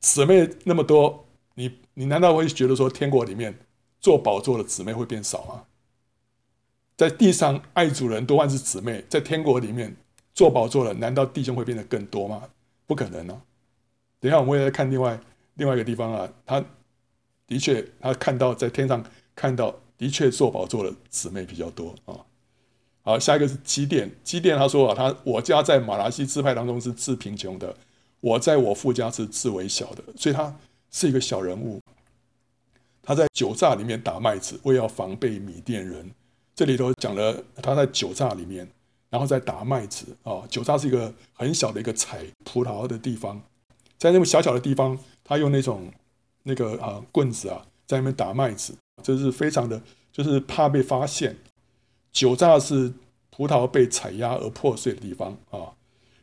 [0.00, 3.58] 姊妹那么多，你你难道会觉得说天国里面
[4.00, 5.64] 做宝座的姊妹会变少吗？
[6.94, 9.96] 在地上爱主人多半是姊妹，在天国里面
[10.34, 12.42] 做宝座的，难道弟兄会变得更多吗？
[12.86, 13.40] 不可能、啊。
[14.20, 15.18] 等一下我们也来看另外
[15.54, 16.62] 另外一个地方啊，他
[17.46, 19.02] 的确他看到在天上
[19.34, 22.20] 看到的确做宝座的姊妹比较多啊。
[23.02, 27.74] 好，下一个是基甸，基甸他说啊，他我家在玛拿西支派当中是最贫穷的，
[28.20, 30.54] 我在我父家是最微小的，所以他
[30.90, 31.80] 是一个小人物。
[33.06, 36.10] 他在酒榨里面打麦子，为要防备米甸人。
[36.56, 38.68] 这里头讲了他在酒榨里面，
[39.08, 40.42] 然后在打麦子啊。
[40.50, 43.40] 酒榨是一个很小的一个采葡萄的地方，
[43.96, 45.88] 在那么小小的地方，他用那种
[46.42, 51.36] 那个啊棍子啊，在那边打麦子，这是非常的，就是怕被发现。
[52.10, 52.92] 酒榨是
[53.30, 55.70] 葡萄被踩压而破碎的地方啊，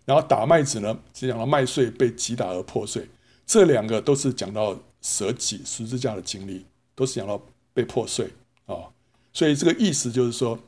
[0.03, 3.07] 然后打麦子呢，是讲到麦穗被击打而破碎。
[3.45, 6.65] 这两个都是讲到舍己十字架的经历，
[6.95, 7.41] 都是讲到
[7.73, 8.31] 被破碎
[8.65, 8.89] 啊。
[9.31, 10.59] 所以这个意思就是说，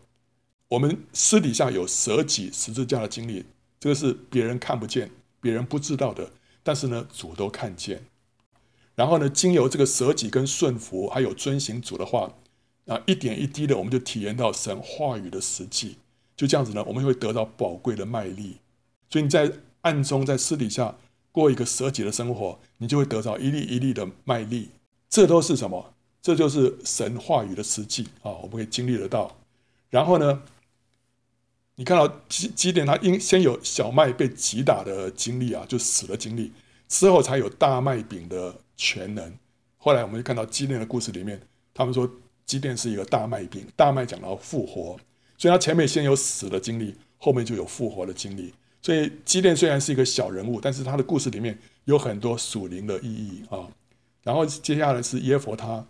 [0.68, 3.46] 我们私底下有舍己十字架的经历，
[3.80, 6.32] 这个是别人看不见、别人不知道的，
[6.64, 8.06] 但是呢，主都看见。
[8.96, 12.34] 然后呢，经由这个舍己跟顺服，还有遵行主的话，
[12.88, 15.98] 啊，一点一滴的，我们就体验到神话语的实际。
[16.36, 18.58] 就这样子呢，我们会得到宝贵的麦粒。
[19.10, 20.98] 所以你在暗中、在私底下
[21.32, 24.70] 过一个舍己的生活，你就会得到一粒一粒的麦粒。
[25.10, 25.95] 这都是什么？
[26.26, 29.38] 这就是神话语的实际啊，我们可以经历得到。
[29.92, 30.42] 然后呢，
[31.76, 36.52] 你看到基基甸他因先有小麦被击打的经历啊，就死的经历，
[36.88, 39.32] 之后才有大麦饼的全能。
[39.78, 41.40] 后来我们就看到基甸的故事里面，
[41.76, 42.10] 他们说
[42.44, 44.98] 基甸是一个大麦饼，大麦讲到复活，
[45.38, 48.52] 所以他前面先有死的经历，后面就有复活的经历。
[48.82, 53.70] 所以基甸虽然是一个小人物，但是他的故事里面有很多属灵的意义啊。
[54.24, 55.86] 然后接下来是耶弗他。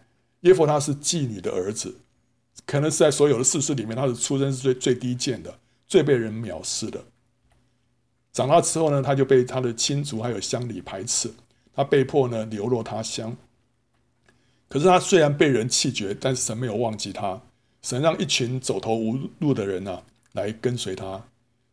[0.45, 1.95] 耶弗他是妓女的儿子，
[2.67, 7.03] 可能是在所有的士师里面，他的出身是最最低贱的，最被人藐视的。
[8.31, 11.31] 长大之后呢，他就被他的亲族还有乡里排斥，
[11.73, 13.35] 他被迫呢流落他乡。
[14.67, 17.41] 可是他虽然被人弃绝，但是神没有忘记他，
[17.81, 20.03] 神让一群走投无路的人啊
[20.33, 21.25] 来跟随他，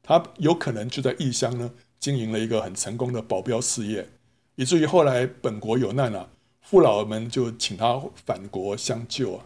[0.03, 4.09] 他有可能就在异乡呢经营了一个很成功的保镖事业，
[4.55, 6.27] 以至于后来本国有难啊。
[6.73, 9.45] 父老们就请他返国相救啊，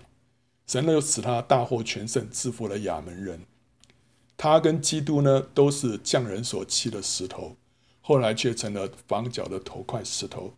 [0.64, 3.40] 神呢又使他大获全胜，制服了亚门人。
[4.36, 7.56] 他跟基督呢都是匠人所弃的石头，
[8.00, 10.54] 后来却成了房角的头块石头。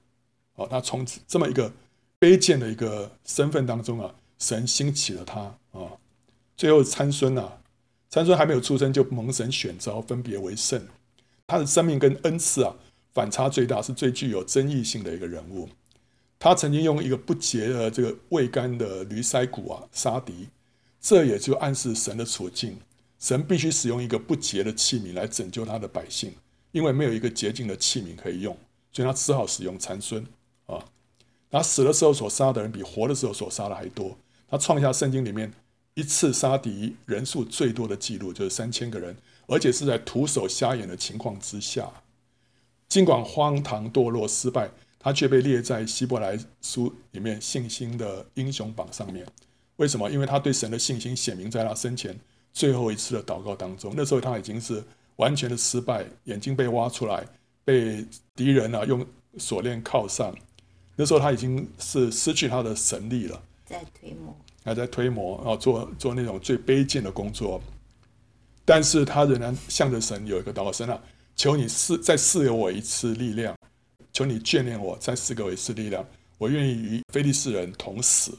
[0.57, 1.73] 哦，他从此这么一个
[2.21, 5.41] 卑贱的一个身份当中啊，神兴起了他
[5.73, 5.97] 啊。
[6.55, 7.63] 最后参孙啊，
[8.11, 10.87] 参孙还没有出生就蒙神选召，分别为圣。
[11.47, 12.77] 他的生命跟恩赐啊
[13.15, 15.71] 反差最大，是最具有争议性的一个人物。
[16.39, 20.49] 他曾经用一个不洁的这个未干的驴腮骨啊杀敌，
[21.01, 22.79] 这也就暗示神的处境。
[23.19, 26.33] 神必须使用一个不洁的器皿来拯救他的百姓，
[26.71, 28.57] 因为没有一个洁净的器皿可以用，
[28.93, 30.25] 所以他只好使用残孙
[30.67, 30.85] 啊。
[31.51, 34.17] 他死的时候所杀的人比活的时候所杀的还多。
[34.49, 35.53] 他创下圣经里面
[35.95, 39.17] 一次杀敌人数最多的记录，就是三千个人，
[39.49, 41.91] 而且是在徒手瞎眼的情况之下。
[42.89, 49.27] 尽管荒唐堕落失败，他却被列在希伯来书里面信心的英雄榜上面。
[49.77, 50.11] 为什么？
[50.11, 52.19] 因为他对神的信心显明在他生前
[52.53, 53.95] 最后一次的祷告当中。
[53.97, 54.83] 那时候他已经是
[55.17, 57.25] 完全的失败，眼睛被挖出来，
[57.65, 59.07] 被敌人啊用
[59.37, 60.35] 锁链铐上。
[60.97, 67.61] 那时候他已经是失去他的神力了，在推磨，还在推磨，然后做做那种最卑贱的工作。
[68.65, 71.01] 但是他仍然向着神有一个祷告，神啊。
[71.37, 73.57] 求你赐再赐给我一次力量，
[74.19, 76.05] 求你眷恋我，再赐给我一次力量。
[76.39, 78.37] 我愿意与非利士人同死。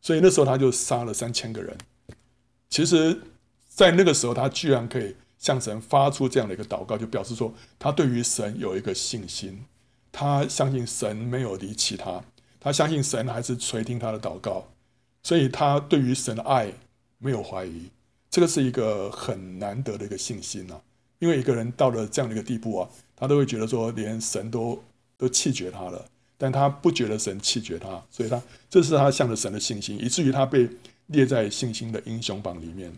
[0.00, 1.76] 所以那时候他就杀了三千个人。
[2.70, 3.20] 其实，
[3.68, 9.62] 在那个时候，他居然可以向神发出这样的一个祷告，就表示说他对于神有一个信心，
[10.10, 12.24] 他相信神没有离弃他，
[12.58, 14.68] 他相信神还是垂听他的祷告，
[15.22, 16.72] 所以他对于神的爱
[17.18, 17.90] 没有怀疑。
[18.30, 20.80] 这个是一个很难得的一个信心呐、啊。
[21.18, 24.82] 因为一个人到了这样的一个地步啊，他都会觉得说，连神都
[25.18, 26.02] 都弃绝他了，
[26.38, 30.66] 但他不觉得神弃绝他，所以他这是他向着神的信心，以至于他被
[31.08, 32.90] 列在信心的英雄榜里面。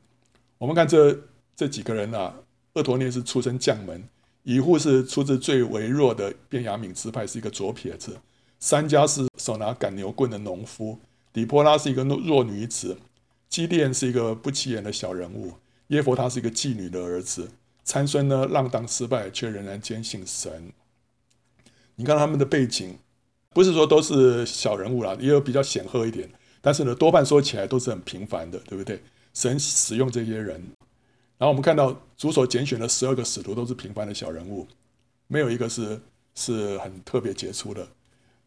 [0.58, 1.18] 我们看这
[1.56, 2.34] 这几个人啊，
[2.74, 4.04] 厄陀聂是出身将门，
[4.42, 8.12] 以户是出自最微弱的便雅悯支派，是一个左撇子；
[8.58, 10.98] 三家是手拿赶牛棍的农夫；
[11.32, 12.96] 底波拉是一个弱女子；
[13.48, 15.52] 基甸是一个不起眼的小人物；
[15.88, 17.48] 耶弗他是一个妓女的儿子。
[17.82, 20.70] 参孙呢，浪荡失败，却仍然坚信神。
[22.00, 22.96] 你看他们的背景，
[23.50, 26.26] 不是说都是小人物啦，也有比较显赫一点，
[26.62, 29.02] 但是呢，多半说起来都是很平凡的，对不对？
[29.34, 30.54] 神使用这些人，
[31.36, 34.66] 然后我们看到主所拣选的十二个使徒都是平凡的小人物，
[35.26, 36.00] 没有一个是
[36.34, 37.86] 是很特别杰出的。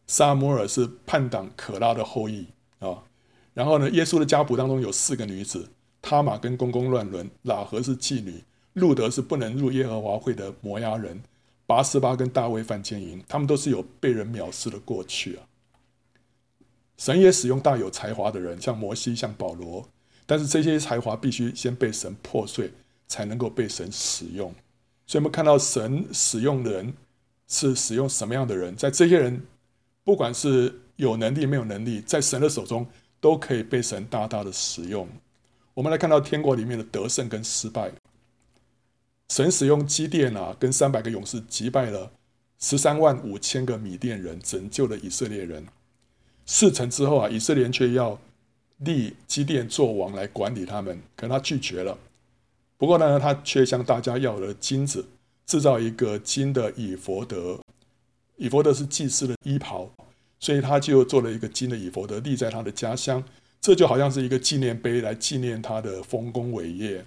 [0.08, 2.48] 撒摩尔是叛党可拉的后裔
[2.80, 3.04] 啊，
[3.52, 5.68] 然后呢，耶稣的家谱当中有四个女子，
[6.02, 8.42] 他玛跟公公乱伦，喇合是妓女。
[8.72, 11.22] 路德是不能入耶和华会的摩押人，
[11.66, 15.46] 拔示巴跟大卫犯奸淫，他们都是有被人藐视的过去啊。
[16.96, 19.88] 神也使用大有才华的人，像摩西、像保罗，
[20.26, 22.70] 但是这些才华必须先被神破碎，
[23.08, 24.54] 才能够被神使用。
[25.06, 26.94] 所以，我们看到神使用的人
[27.48, 29.42] 是使用什么样的人，在这些人
[30.04, 32.86] 不管是有能力没有能力，在神的手中
[33.20, 35.08] 都可以被神大大的使用。
[35.74, 37.90] 我们来看到天国里面的得胜跟失败。
[39.34, 42.12] 神使用基甸啊，跟三百个勇士击败了
[42.60, 45.66] 十三万五千个米甸人，拯救了以色列人。
[46.46, 48.16] 事成之后啊，以色列人却要
[48.78, 51.98] 立基甸做王来管理他们，可他拒绝了。
[52.78, 55.04] 不过呢，他却向大家要了金子，
[55.46, 57.58] 制造一个金的以弗得。
[58.36, 59.90] 以弗得是祭司的衣袍，
[60.38, 63.20] 所以他就做了一个金的以弗得，立在他的家乡。
[63.60, 67.04] 这就好像是一个纪念碑，来纪念他的丰功伟业。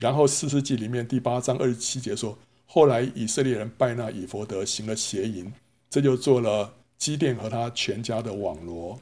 [0.00, 2.36] 然后四世纪里面第八章二十七节说，
[2.66, 5.52] 后来以色列人拜那以弗得，行了邪淫，
[5.90, 8.98] 这就做了基甸和他全家的网罗。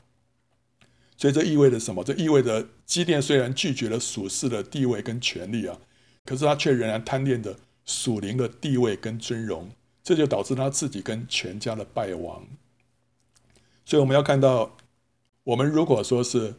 [1.17, 2.03] 所以这意味着什么？
[2.03, 5.79] 这意味着基甸虽然拒绝了属世的地位跟权力啊，
[6.25, 9.71] 可是他却仍然贪恋着属灵的地位跟尊荣，
[10.03, 12.45] 这就导致他自己跟全家的败亡。
[13.85, 14.77] 所以我们要看到，
[15.45, 16.57] 我们如果说是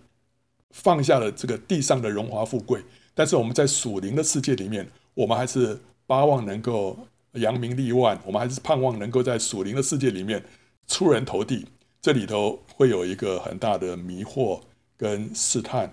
[0.72, 2.86] 放下了这个地上的荣华富贵。
[3.20, 5.78] 但是我们在属灵的世界里面，我们还是
[6.08, 6.98] 巴望能够
[7.34, 10.42] 扬名立万，我们还是盼望能够在属灵的世界里面
[10.88, 11.68] 出人头地。
[12.02, 14.62] 这里头会有一个很大的迷惑
[14.96, 15.92] 跟试探。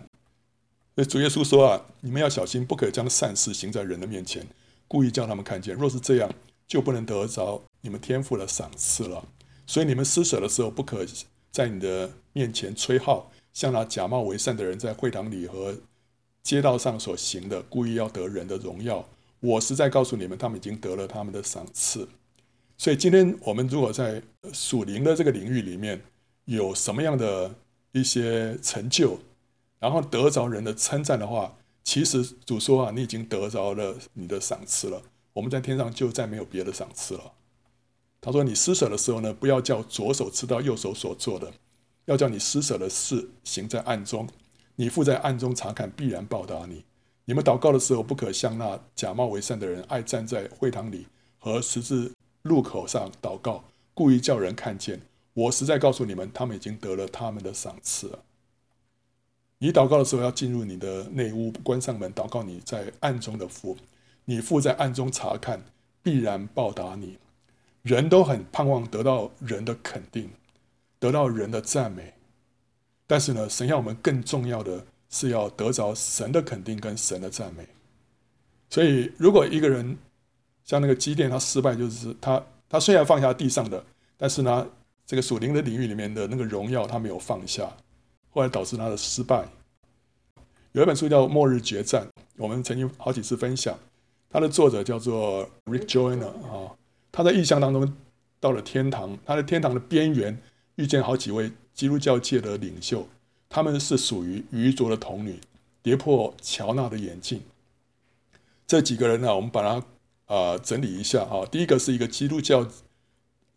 [0.94, 4.46] 所以主耶稣说啊，你们要小心，不可将善事行在人的面前，
[4.86, 5.74] 故意叫他们看见。
[5.74, 6.32] 若是这样，
[6.68, 9.24] 就不能得着你们天父的赏赐了。
[9.66, 11.04] 所以你们施舍的时候，不可
[11.50, 15.76] 在你的面前吹号，像那假冒为善的人在会堂里和
[16.46, 19.04] 街道上所行的，故意要得人的荣耀，
[19.40, 22.08] 我实在告诉你们，他们已经得了他们的赏赐。
[22.78, 24.22] 所以，今天我们如果在
[24.52, 26.00] 属灵的这个领域里面
[26.44, 27.52] 有什么样的
[27.90, 29.18] 一些成就，
[29.80, 35.02] 然后得着人的称赞的话，其实主说啊，你已经得着了你的赏赐了。
[35.32, 37.32] 我们在天上就再没有别的赏赐了。
[38.20, 41.52] 他说，你施舍的时候呢，不要叫左手知道右手所做的，
[42.04, 44.28] 要叫你施舍的事行在暗中。
[44.76, 46.84] 你父在暗中察看，必然报答你。
[47.24, 51.06] 你们祷告的时候，不可像那假冒为善的人，爱站在会堂里
[51.38, 52.12] 和十字
[52.42, 53.64] 路口上祷告，
[53.94, 55.00] 故意叫人看见。
[55.34, 58.20] 我实在告诉你们，他们已经得了他们的赏赐了。
[59.58, 63.76] 你祷告的时候要进入你的内屋，关上门，祷告你在暗中的父，
[64.26, 65.62] 你父在暗中查看，
[66.02, 67.18] 必然报答你。
[67.82, 70.30] 人都很盼望得到人的肯定，
[70.98, 72.12] 得到人的赞美，
[73.06, 77.66] 但是呢，神要我们更重要的是要得着神的肯定跟神的赞美。
[78.68, 79.96] 所以，如果一个人
[80.64, 83.84] 像那个基甸，他失败就是他他虽然放下地上的，
[84.16, 84.66] 但是呢，
[85.06, 87.70] 这个属灵的领域里面的那个荣耀他没有放下。
[88.30, 89.46] 后来导致他的失败。
[90.72, 92.04] 有一本书叫《末日决战》，
[92.36, 93.78] 我们曾经好几次分享。
[94.28, 96.76] 它的作者叫做 Rick Joyner 啊，
[97.10, 97.90] 他在异象当中
[98.40, 100.36] 到了天堂，他在天堂的边缘
[100.74, 103.06] 遇见好几位基督教界的领袖，
[103.48, 105.38] 他们是属于愚拙的童女，
[105.80, 107.40] 跌破乔娜的眼镜。
[108.66, 111.46] 这几个人呢，我们把它啊、整理一下啊。
[111.46, 112.66] 第一个是一个基督教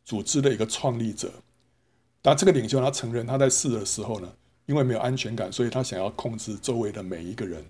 [0.05, 1.31] 组织的一个创立者，
[2.21, 4.31] 但这个领袖他承认他在世的时候呢。
[4.65, 7.65] 因为没有安全感，所以他想要控制周围的每一个人。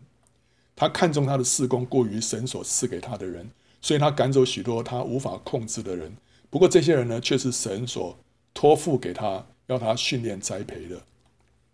[0.76, 6.14] 他看重他的事工过于神所赐给他的人，所以他赶走许多他无法控制的人。
[6.50, 8.20] 不过这些人呢，却是神所
[8.54, 11.02] 托付给他，要他训练栽培的。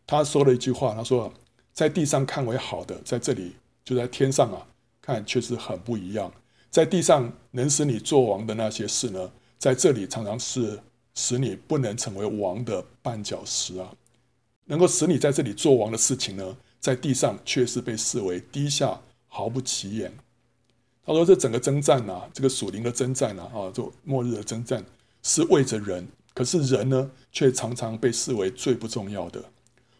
[0.05, 1.33] 他说了一句话，他说
[1.73, 4.67] ：“在地上看为好的，在这里就在天上啊，
[5.01, 6.31] 看确实很不一样。
[6.69, 10.79] 在地上能使你做王的那些事呢，在这里常常是
[11.15, 13.91] 使你不能成为王的绊脚石啊。”
[14.67, 20.11] 能够使你在这里做王的事情呢，在地上却是被视为低下、毫不起眼。
[21.05, 24.83] 他说：“这整个征战啊，这个属灵的征战啊，啊，这末日的征战
[25.21, 29.43] 是为着人，可是人呢，却常常被视为最不重要的。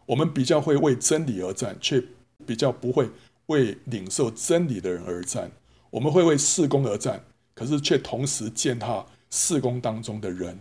[0.05, 2.01] 我们比较会为真理而战，却
[2.45, 3.09] 比较不会
[3.47, 5.51] 为领受真理的人而战。
[5.89, 7.21] 我们会为事工而战，
[7.53, 10.57] 可是却同时践踏事工当中的人。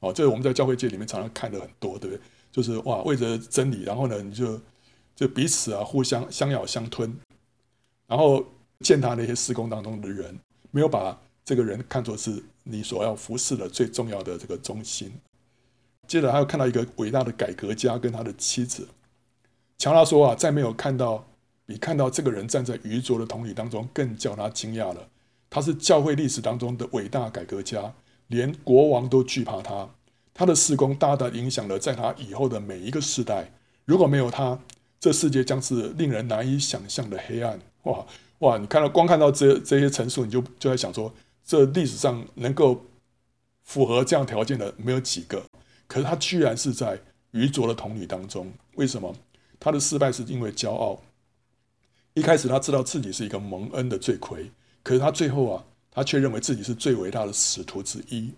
[0.00, 2.20] 哦，这个我们在教会界里面常常看的很多，对不对？”
[2.50, 4.60] 就是哇，为着真理，然后呢，你就
[5.14, 7.16] 就彼此啊，互相相咬相吞，
[8.08, 8.44] 然后
[8.80, 10.36] 践踏那些事工当中的人，
[10.72, 15.12] 没有把这个人看作是你所要服侍的最重要的这个中心。
[16.06, 18.88] 接着他又看到一个伟大的改革家跟他的妻子，
[19.78, 21.26] 乔拉说啊，再没有看到
[21.66, 25.08] 比看到这个人站在愚拙的童女当中更叫他惊讶了。
[25.50, 27.94] 他是教会历史当中的伟大改革家，
[28.28, 29.88] 连国王都惧怕他。
[30.34, 33.52] 他的事工大大影响了在他以后的每一个世代。
[33.84, 34.58] 如果没有他，
[35.00, 37.58] 这世界将是令人难以想象的黑暗。
[37.84, 38.04] 哇
[38.40, 38.58] 哇！
[38.58, 41.12] 你看到光看到这这些陈述，你就就在想说，
[41.44, 42.84] 这历史上能够
[43.62, 45.42] 符合这样条件的没有几个。
[45.86, 48.52] 可是他居然是在愚拙的童女当中。
[48.74, 49.14] 为什么？
[49.58, 51.02] 他的失败是因为骄傲。
[52.14, 54.50] 一开始他知道自己是一个蒙恩的罪魁，
[54.82, 58.32] 可是他最后啊，他却认为自己是最伟大的使徒之一。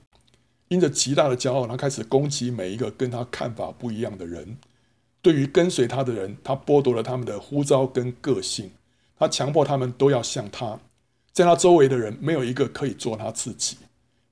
[0.69, 4.59] 因着极大的骄傲，他开始攻击每一个跟他看法不一样的人。
[5.23, 8.71] 对于跟随他的人，他剥夺了他们的呼召跟个性，
[9.19, 10.79] 他强迫他们都要像他。
[11.33, 13.79] 在他周围的人，没有一个可以做他自己，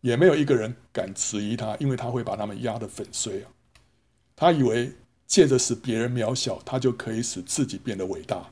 [0.00, 3.50] 也没有一个人敢质疑他，因为他会把他们压得粉碎啊！
[4.34, 4.92] 他以为
[5.26, 8.50] 借着使别人渺小，他就可以使自己变得伟大。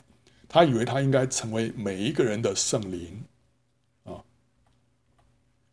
[0.48, 3.24] 他以为他应该成为每一个人的圣灵
[4.04, 4.24] 啊！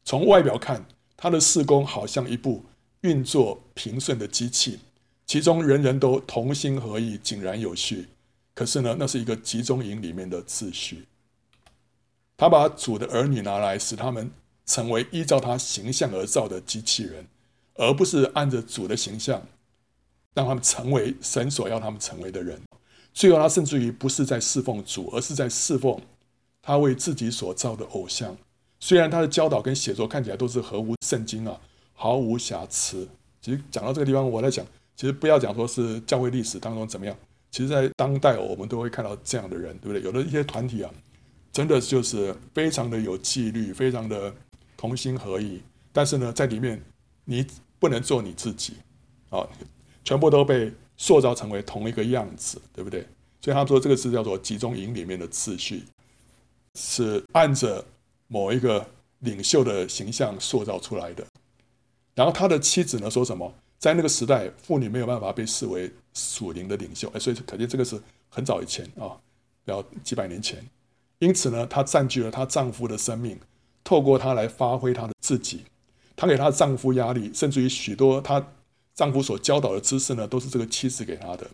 [0.04, 0.86] 从外表看。
[1.24, 2.66] 他的事工好像一部
[3.02, 4.80] 运作平顺的机器，
[5.28, 8.08] 其中人人都同心合意、井然有序。
[8.56, 11.06] 可是呢，那是一个集中营里面的秩序。
[12.36, 14.32] 他把主的儿女拿来，使他们
[14.66, 17.26] 成为依照他形象而造的机器人，
[17.76, 19.42] 而不是按着主的形象，
[20.34, 22.60] 让他们成为神所要他们成为的人。
[23.14, 26.00] 最后，他甚至于不是在侍奉主，而是在侍奉
[26.62, 28.38] 他为自己所造的偶像。
[28.80, 31.60] 虽然他的教导跟写作看起来都是合乎圣经啊，
[31.94, 33.08] 毫无瑕疵。
[33.42, 37.16] 其实讲到这个地方，我在想，其实不要讲说是教会历史当中怎么样，
[37.52, 40.02] 其实在当代我们都会看到这样的人，对不对？
[40.02, 40.92] 有的一些团体啊，
[41.52, 44.34] 真的就是非常的有纪律，非常的
[44.82, 45.62] 同心合意，
[45.94, 46.82] 但是呢，在里面
[47.26, 47.46] 你
[47.78, 48.74] 不能做你自己
[49.30, 49.48] 啊，
[50.04, 53.06] 全部都被塑造成为同一个样子，对不对？
[53.40, 55.84] 所以他说这个是叫做集中营里面的秩序，
[56.74, 57.86] 是按着。
[58.34, 58.88] 某一个
[59.20, 61.28] 领袖的形象塑造出来的，
[62.16, 63.54] 然后他的妻子呢说什么？
[63.78, 69.20] 在那个时代，妇女没有办法被视为属灵的领袖，哎所以可见这个是很早以前啊，
[69.66, 70.66] 要几百年前。
[71.20, 73.38] 因此呢，她占据了她丈夫的生命，
[73.84, 75.64] 透过她来发挥她的自己。
[76.16, 78.46] 她给她丈夫压力，甚至于许多她
[78.94, 81.50] 丈夫所教导的知识呢，都是这个妻子给她的。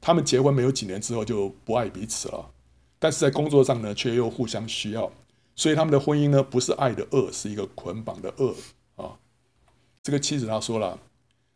[0.00, 2.50] 他们结婚没有几年之后就不爱彼此了，
[2.98, 5.10] 但是在工作上呢，却又互相需要。
[5.56, 8.54] 所以他们的婚姻呢，不是爱的恶，是一个捆绑的恶
[8.96, 9.16] 啊。
[10.02, 10.98] 这个妻子她说了，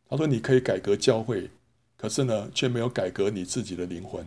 [0.09, 1.51] 他说：“你可以改革教会，
[1.99, 4.25] 可是呢，却没有改革你自己的灵魂。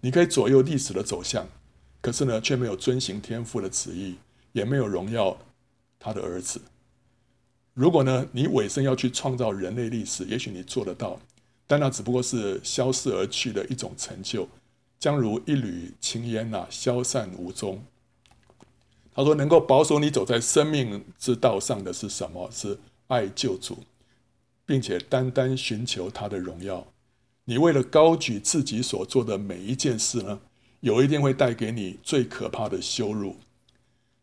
[0.00, 1.46] 你可以左右历史的走向，
[2.00, 4.14] 可是呢，却没有遵行天父的旨意，
[4.54, 5.36] 也没有荣耀
[6.00, 6.58] 他的儿子。
[7.74, 11.20] 如果呢，你委身要去创造人类历史，也许你做得到，
[11.66, 14.48] 但那只不过是消逝而去的一种成就，
[14.98, 17.84] 将如一缕青烟呐，消散无踪。”
[19.14, 22.48] 他说：“能够保守你走在生命之道上的是什么？
[22.50, 22.78] 是
[23.08, 23.78] 爱救主。”
[24.66, 26.86] 并且单单寻求他的荣耀，
[27.44, 30.40] 你为了高举自己所做的每一件事呢，
[30.80, 33.36] 有一天会带给你最可怕的羞辱。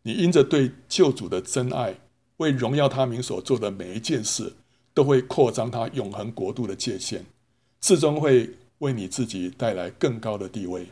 [0.02, 1.96] 你因着对救主的真爱，
[2.36, 4.54] 为荣耀他名所做的每一件事，
[4.94, 7.24] 都会扩张他永恒国度的界限，
[7.80, 10.88] 最终会为你自己带来更高的地位。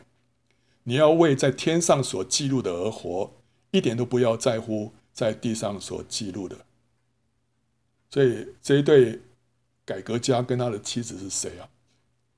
[0.83, 3.31] 你要为在天上所记录的而活，
[3.71, 6.57] 一点都不要在乎在地上所记录的。
[8.09, 9.21] 所以这一对。
[9.83, 11.67] 改革家跟他的妻子是谁啊？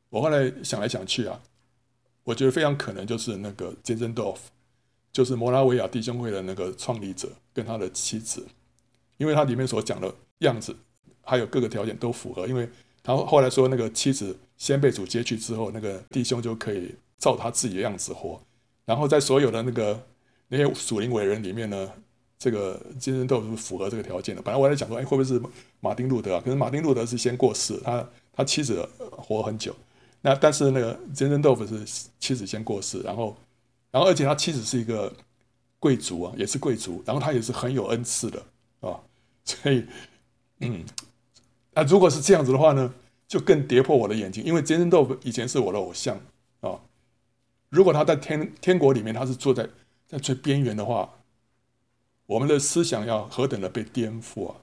[0.10, 1.40] 我后来想来想去啊，
[2.24, 4.50] 我觉得非常可能就是那个杰森道夫，
[5.14, 8.46] 就是摩拉维亚弟兄会的那个创立者跟他的妻子，
[9.18, 10.76] 因为他里面所讲的样子
[11.22, 12.46] 还有各个条件都符合。
[12.48, 12.68] 因为
[13.02, 18.42] 他后来说那个妻子先被主接去之后，那个弟兄就可以照他自己的样子活。
[18.86, 20.04] 然后在所有的那个
[20.50, 21.90] 那些属灵伟人里面呢，
[22.38, 24.42] 这个杰森道夫是符合这个条件的。
[24.42, 25.42] 本来我在想说，哎，会不会是？
[25.80, 29.76] 马丁路德啊，可是马丁路德是先过世，他他妻子活很久，
[30.22, 31.84] 那但是那个杰森道夫是
[32.20, 33.36] 妻子先过世，然后
[33.94, 35.14] 然后而且他妻子是一个
[35.78, 38.44] 贵族啊，也是贵族，然后他也是很有恩赐的
[38.80, 39.00] 啊，
[39.46, 39.86] 所以
[40.62, 40.84] 嗯，
[41.74, 42.92] 那如果是这样子的话呢，
[43.28, 46.20] 就更跌破我的眼睛，因为杰森道夫以前是我的偶像
[46.62, 46.80] 啊，
[47.70, 49.70] 如果他在天天国里面他是坐在
[50.08, 51.14] 在最边缘的话，
[52.26, 54.56] 我们的思想要何等的被颠覆啊！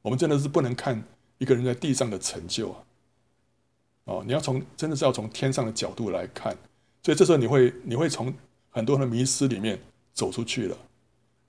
[0.00, 1.04] 我们真的是不能看
[1.36, 2.78] 一个人在地上的成就啊！
[4.04, 6.56] 哦，你要从真的是要从天上的角度来看，
[7.02, 8.32] 所以这时候你会你会从
[8.70, 9.80] 很多的迷思里面
[10.12, 10.76] 走出去了。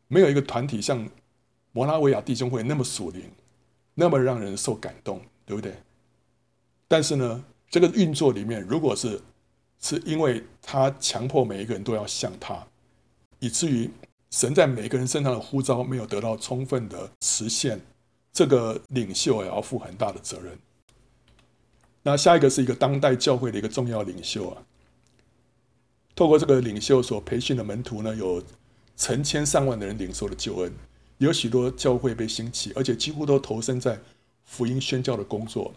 [0.08, 1.08] 没有一个团体像
[1.72, 3.24] 摩拉维亚弟兄会那么属灵，
[3.93, 5.74] 那么让人受感动，对不对？
[6.88, 9.22] 但是呢，这个运作里面，如果是
[9.80, 12.66] 是因为他强迫每一个人都要像他，
[13.39, 13.89] 以至于
[14.32, 17.80] 神在每个人身上的呼召没有得到充分的实现。
[18.34, 20.58] 这个领袖也要负很大的责任。
[22.02, 24.64] 那下一个是一个当代教会的一个重要领袖啊。
[26.22, 28.44] 透过这个领袖所培训的门徒呢，有
[28.96, 30.72] 成千上万的人领受了救恩，
[31.18, 34.00] 有许多教会被兴起，而且几乎都投身在
[34.46, 35.74] 福音宣教的工作。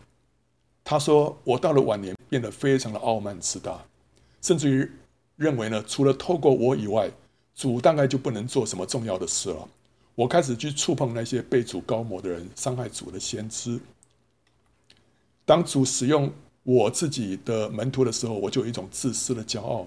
[0.85, 3.87] 他说：“我到了晚年，变得非常的傲慢自大，
[4.43, 4.87] 甚至于
[5.37, 7.11] 认为呢，除了透过我以外，
[7.55, 9.67] 主大概就不能做什么重要的事了。”
[10.15, 13.81] 我开始去触碰那些被主高抹的人，伤害主的先知。
[15.47, 16.31] 当主使用
[16.65, 19.87] 我自己的门徒的时候，我就有一种自私的骄傲；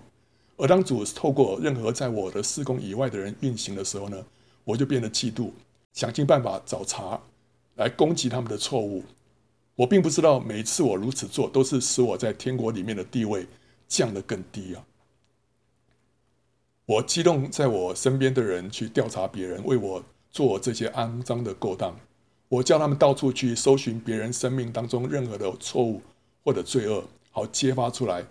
[0.58, 4.26] 而当主透过任何在我的事工以外的人运行的时候呢，
[4.66, 5.51] 我就变得嫉妒，
[5.93, 7.22] 想尽办法找茬
[7.76, 9.03] 来攻击他们的错误。
[9.76, 13.47] 我并不知道每次我如此做，都是使我在天国里面的地位
[13.88, 14.84] 降得更低啊。
[16.86, 20.03] 我激动在我身边的人去调查别人，为我。
[20.30, 21.97] 做这些肮脏的勾当，
[22.47, 26.01] 我叫他们到处去搜寻别人生命当中任何的错误
[26.43, 28.24] 或者罪恶，好揭发出来。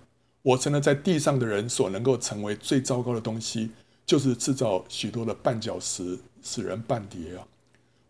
[0.47, 3.70] 我成了在地上的人所能够成为最糟糕的东西，
[4.05, 7.44] 就是制造许多的绊脚石，使人绊跌啊！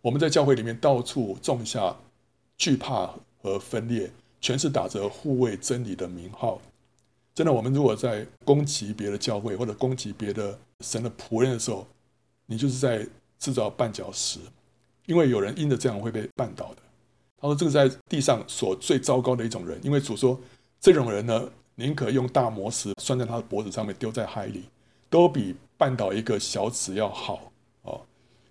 [0.03, 1.97] 我们在教会里面到处种下
[2.59, 4.11] 惧怕和分裂，
[4.43, 6.61] 全是打着护卫真理的名号。
[7.35, 11.87] 真的，我们如果在攻击别的教会或者攻击别的神的仆人的时候，
[12.47, 13.07] 你就是在。
[13.39, 14.41] 制造绊脚石，
[15.05, 16.79] 因为有人因着这样会被绊倒的。
[17.39, 20.41] 他说：“这个在地上所最糟糕的一种人，因为主说
[20.81, 24.65] 这种人呢，宁可用大磨石拴在他的脖子上面丢在海里，
[25.09, 27.53] 都比绊倒一个小子要好。”
[27.83, 28.01] 哦，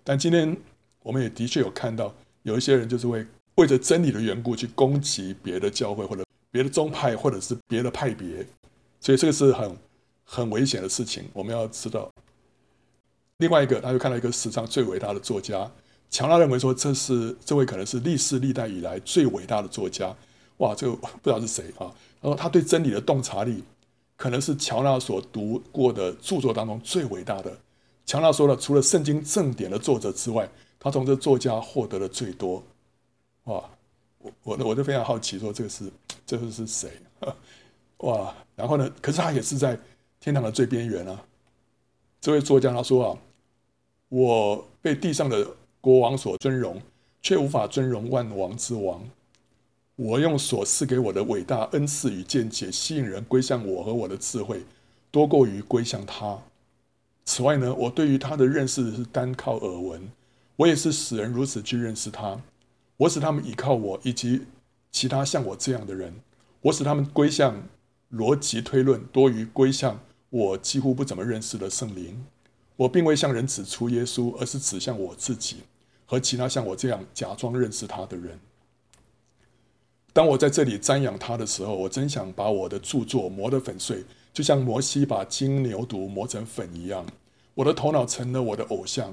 [0.02, 0.56] 但今天
[1.02, 8.46] 我们也的确有看到，有一些人就是会为着真理的缘故去攻击别的教会或者别的宗派或者是别的派别，
[9.00, 9.76] 所以这个是很
[10.24, 12.10] 很危险的事情，我们要知道。
[13.38, 15.70] 另外一个，他就看到一个史上最伟大的作家，
[16.08, 20.14] 乔纳认为说，这是这位可能是历世历代以来最伟大的作家。
[20.58, 21.92] 哇，这个不知道是谁啊？
[22.26, 23.62] 然后他对真理的洞察力，
[24.16, 27.56] 可能是乔纳所读过的著作当中最伟大的。
[28.04, 30.48] 乔纳说了，除了圣经正典的作者之外，
[30.80, 32.60] 他从这作家获得的最多。
[33.44, 33.62] 哇，
[34.18, 35.84] 我我我就非常好奇，说这个是
[36.26, 36.90] 这个是谁？
[37.98, 38.92] 哇，然后呢？
[39.00, 39.78] 可是他也是在
[40.18, 41.24] 天堂的最边缘啊。
[42.20, 43.18] 这位作家他说啊。
[44.08, 45.46] 我被地上的
[45.80, 46.82] 国王所尊荣，
[47.22, 49.00] 却无法尊荣万王之王。
[49.96, 54.62] 我用所赐给我的伟大恩赐与见解，吸引人归向我和我的智慧，
[55.10, 56.38] 多过于归向他。
[57.24, 60.10] 此外呢，我对于他的认识是单靠耳闻，
[60.56, 62.38] 我也是使人如此去认识他。
[62.98, 64.42] 我使他们倚靠我，以及
[64.92, 66.14] 其他像我这样的人。
[66.60, 67.66] 我使他们归向
[68.12, 72.22] 逻辑推论，多于归向我几乎不怎么认识的圣灵。
[72.76, 75.58] 我并未向人指出耶稣，而是指向我自己
[76.04, 78.38] 和其他像我这样假装认识他的人。
[80.16, 84.02] 当我在这里瞻仰他的时候，我真想把我的著作磨得粉碎，
[84.32, 87.04] 就像摩西把金牛犊磨成粉一样。
[87.52, 89.12] 我的头脑成了我的偶像，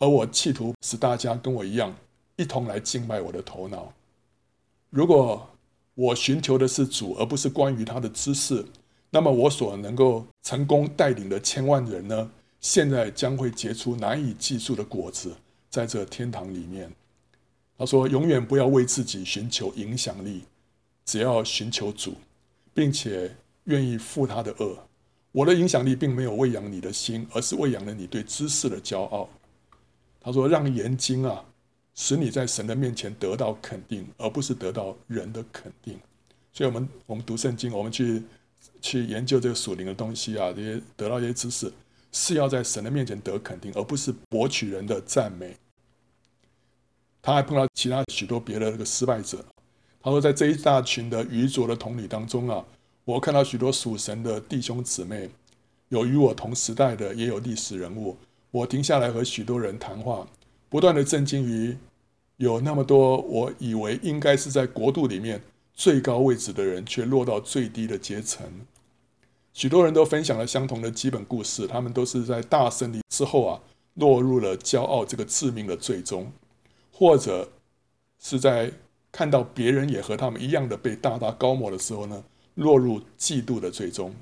[0.00, 1.94] 而我企图使大家跟我一样，
[2.34, 3.92] 一同来敬拜我的头脑。
[4.90, 5.48] 如果
[5.94, 8.66] 我寻求的是主，而不是关于他的知识，
[9.10, 12.28] 那么我所能够成功带领的千万人呢？
[12.60, 15.32] 现在将会结出难以计数的果子，
[15.68, 16.90] 在这天堂里面。
[17.80, 20.42] 他说：“永远不要为自己寻求影响力，
[21.06, 22.14] 只要寻求主，
[22.74, 24.76] 并且愿意负他的轭。
[25.32, 29.26] 我的影响力并没有喂养你的心，而是喂养了你对知识的骄傲。”
[30.20, 31.42] 他说：“让研经啊，
[31.94, 35.98] 使你在神的面前得到肯定，而不是得到人的肯定。”
[36.52, 38.22] 所以，我们我们读圣经，我们去
[38.82, 41.72] 去研究这个属灵的东西啊，这些得到这些知识。
[42.12, 45.56] 是要在神的面前得肯定，而不是博取人的赞美。
[47.22, 49.44] 他还碰到其他许多别的那个失败者。
[50.02, 52.64] 他说，在这一大群的愚拙的童女当中啊，
[53.04, 55.28] 我看到许多属神的弟兄姊妹，
[55.90, 58.16] 有与我同时代的，也有历史人物。
[58.50, 60.26] 我停下来和许多人谈话，
[60.68, 61.76] 不断的震惊于
[62.38, 65.42] 有那么多我以为应该是在国度里面
[65.74, 68.46] 最高位置的人，却落到最低的阶层。
[69.52, 73.60] 许多人都分享了相同的基本故事，他们都是在大胜利之后啊，
[73.94, 76.32] 落入了骄傲这个致命的最终，
[77.00, 77.48] 或者
[78.18, 78.70] 是在
[79.10, 82.22] 看到别人也和他们一样的被大大高摩的时候呢，
[82.56, 84.14] 落入嫉妒的最终。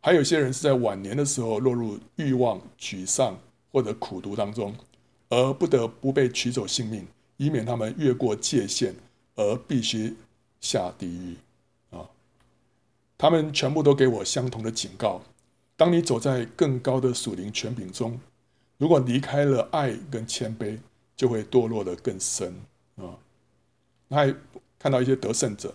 [0.00, 3.36] 还有些人是在晚年的时候落入欲望、沮丧
[3.72, 4.72] 或者苦读当中，
[5.28, 7.04] 而不得不被取走性命，
[7.36, 8.94] 以免他们越过界限
[9.34, 10.14] 而必须
[10.60, 11.34] 下地狱。
[11.90, 12.08] 啊
[13.18, 15.20] 他们全部都给我相同的警告：
[15.76, 18.20] 当你走在更高的属灵权柄中，
[18.78, 20.78] 如果离开了爱跟谦卑，
[21.16, 22.54] 就会堕落得更深
[22.96, 23.18] 啊！
[24.08, 24.34] 他还
[24.78, 25.74] 看到一些得胜者。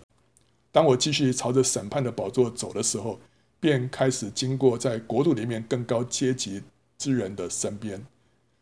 [0.72, 3.20] 当我继续朝着审判的宝座走的时候，
[3.60, 6.62] 便开始经过在国度里面更高阶级
[6.98, 8.06] 之人的身边。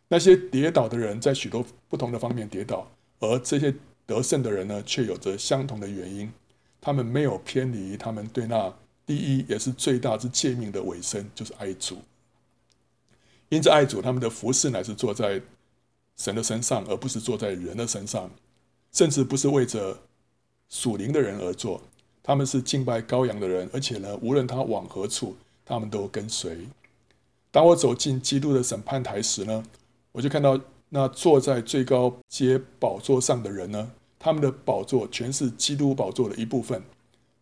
[0.08, 3.74] 那些跌倒的人在许多不同的方面跌倒，而这些
[4.06, 6.32] 得胜的人呢，却有着相同的原因。
[6.80, 8.74] 他们没有偏离他们对那
[9.06, 11.98] 第一也是最大之诫命的尾声，就是爱主。
[13.50, 15.42] 因着爱主，他们的服侍乃是坐在
[16.18, 18.30] 神的身上，而不是坐在人的身上，
[18.92, 19.98] 甚至不是为着
[20.70, 21.82] 属灵的人而做。
[22.22, 26.68] 他们是敬拜羔羊的人，而且呢，无论他往何处，他们都跟随。
[27.52, 29.64] 当我走进基督的审判台时呢，
[30.12, 30.60] 我就看到
[30.90, 33.92] 那坐在最高阶宝座上的人呢。
[34.20, 36.82] 他们的宝座全是基督宝座的一部分，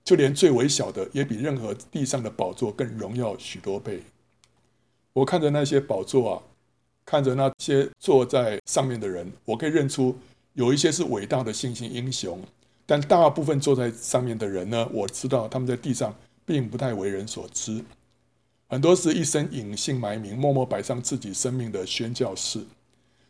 [0.03, 4.03] 就连最微小的也比任何地上的宝座更荣耀许多倍。
[5.13, 6.43] 我看着那些宝座啊，
[7.05, 10.17] 看着那些坐在上面的人，我可以认出
[10.53, 12.39] 有一些是伟大的信心英雄，
[12.85, 17.83] 但大部分坐在上面的人呢，我知道他们在地上并不太为人所知，
[18.67, 22.61] 很多是一生隐姓埋名、默默摆上自己生命的宣教士。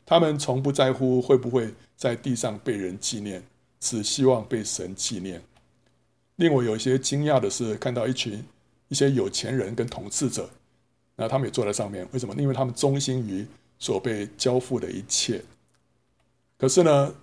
[0.05, 3.43] 他们从不在乎会不会在地上被人纪念，
[3.79, 5.41] 只希望被神纪念。
[6.35, 8.43] 令我有些惊讶的是，看到一群
[8.87, 10.49] 一些有钱人跟统治者，
[11.15, 12.07] 那他们也坐在上面。
[12.11, 12.35] 为什么？
[12.35, 13.47] 因为他们忠心于
[13.85, 15.43] 所被交付的一切。
[16.57, 17.13] 可是呢，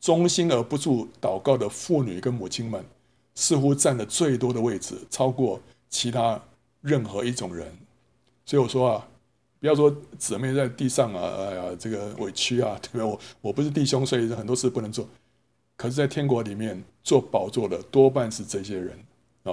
[0.00, 2.84] 忠心而不住祷告的妇女跟母亲们，
[3.34, 6.40] 似乎占了最多的位置，超过其他
[6.80, 7.76] 任何一种人。
[8.46, 9.06] 所以我说啊。
[9.62, 13.04] 不要说姊妹在地上啊，哎呀，这个委屈啊， 对不对？
[13.04, 15.06] 我我不是弟兄，所以很多事不能做。
[15.76, 18.98] 可是，在天国里面做宝座的多半是这些人
[19.42, 19.52] 啊，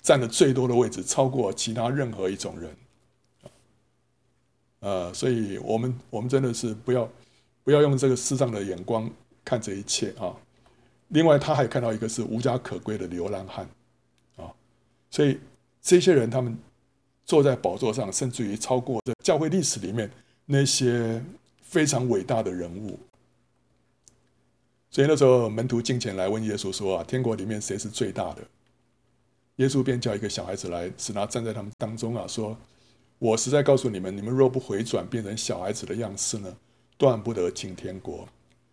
[0.00, 2.70] 占了最多的位置，超过其他任何一种人。
[4.82, 7.08] 呃，所以我们我们真的是不要
[7.64, 9.10] 不要用这个世上的眼光
[9.42, 10.36] 看这一切啊。
[11.08, 13.66] 另外，他还看到一个是无家可归的流浪汉
[14.36, 14.52] 啊，
[15.10, 15.40] 所以
[15.80, 16.56] 这些人他们。
[17.24, 20.10] 坐在宝座上，甚至于超过这教会历史里面
[20.44, 21.22] 那些
[21.62, 22.98] 非常伟大的人物。
[24.90, 28.42] 所以那时候门徒进前来问耶稣说：“啊，天国里面谁是最大的？”
[29.56, 32.56] 耶稣便叫一个小孩子来，使他站在他们当中啊，说
[33.22, 36.56] ：“我实在告诉你们，你们若不回转，变成小孩子的样式呢，
[36.98, 38.28] 断不得进天国。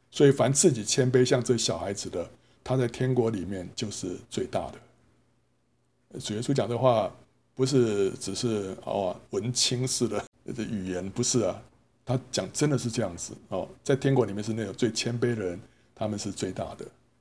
[0.09, 2.27] 所以凡自己谦卑像这小孩子的，
[2.63, 6.19] 他在天国里面就是最大的。
[6.19, 7.15] 主耶稣讲的话
[7.53, 10.25] 不是只是哦文青式的
[10.63, 11.61] 语言，不是啊，
[12.03, 15.59] 他讲真的是这样子哦，在天国里面是那种最谦卑的人，
[15.93, 16.83] 他们是最大的。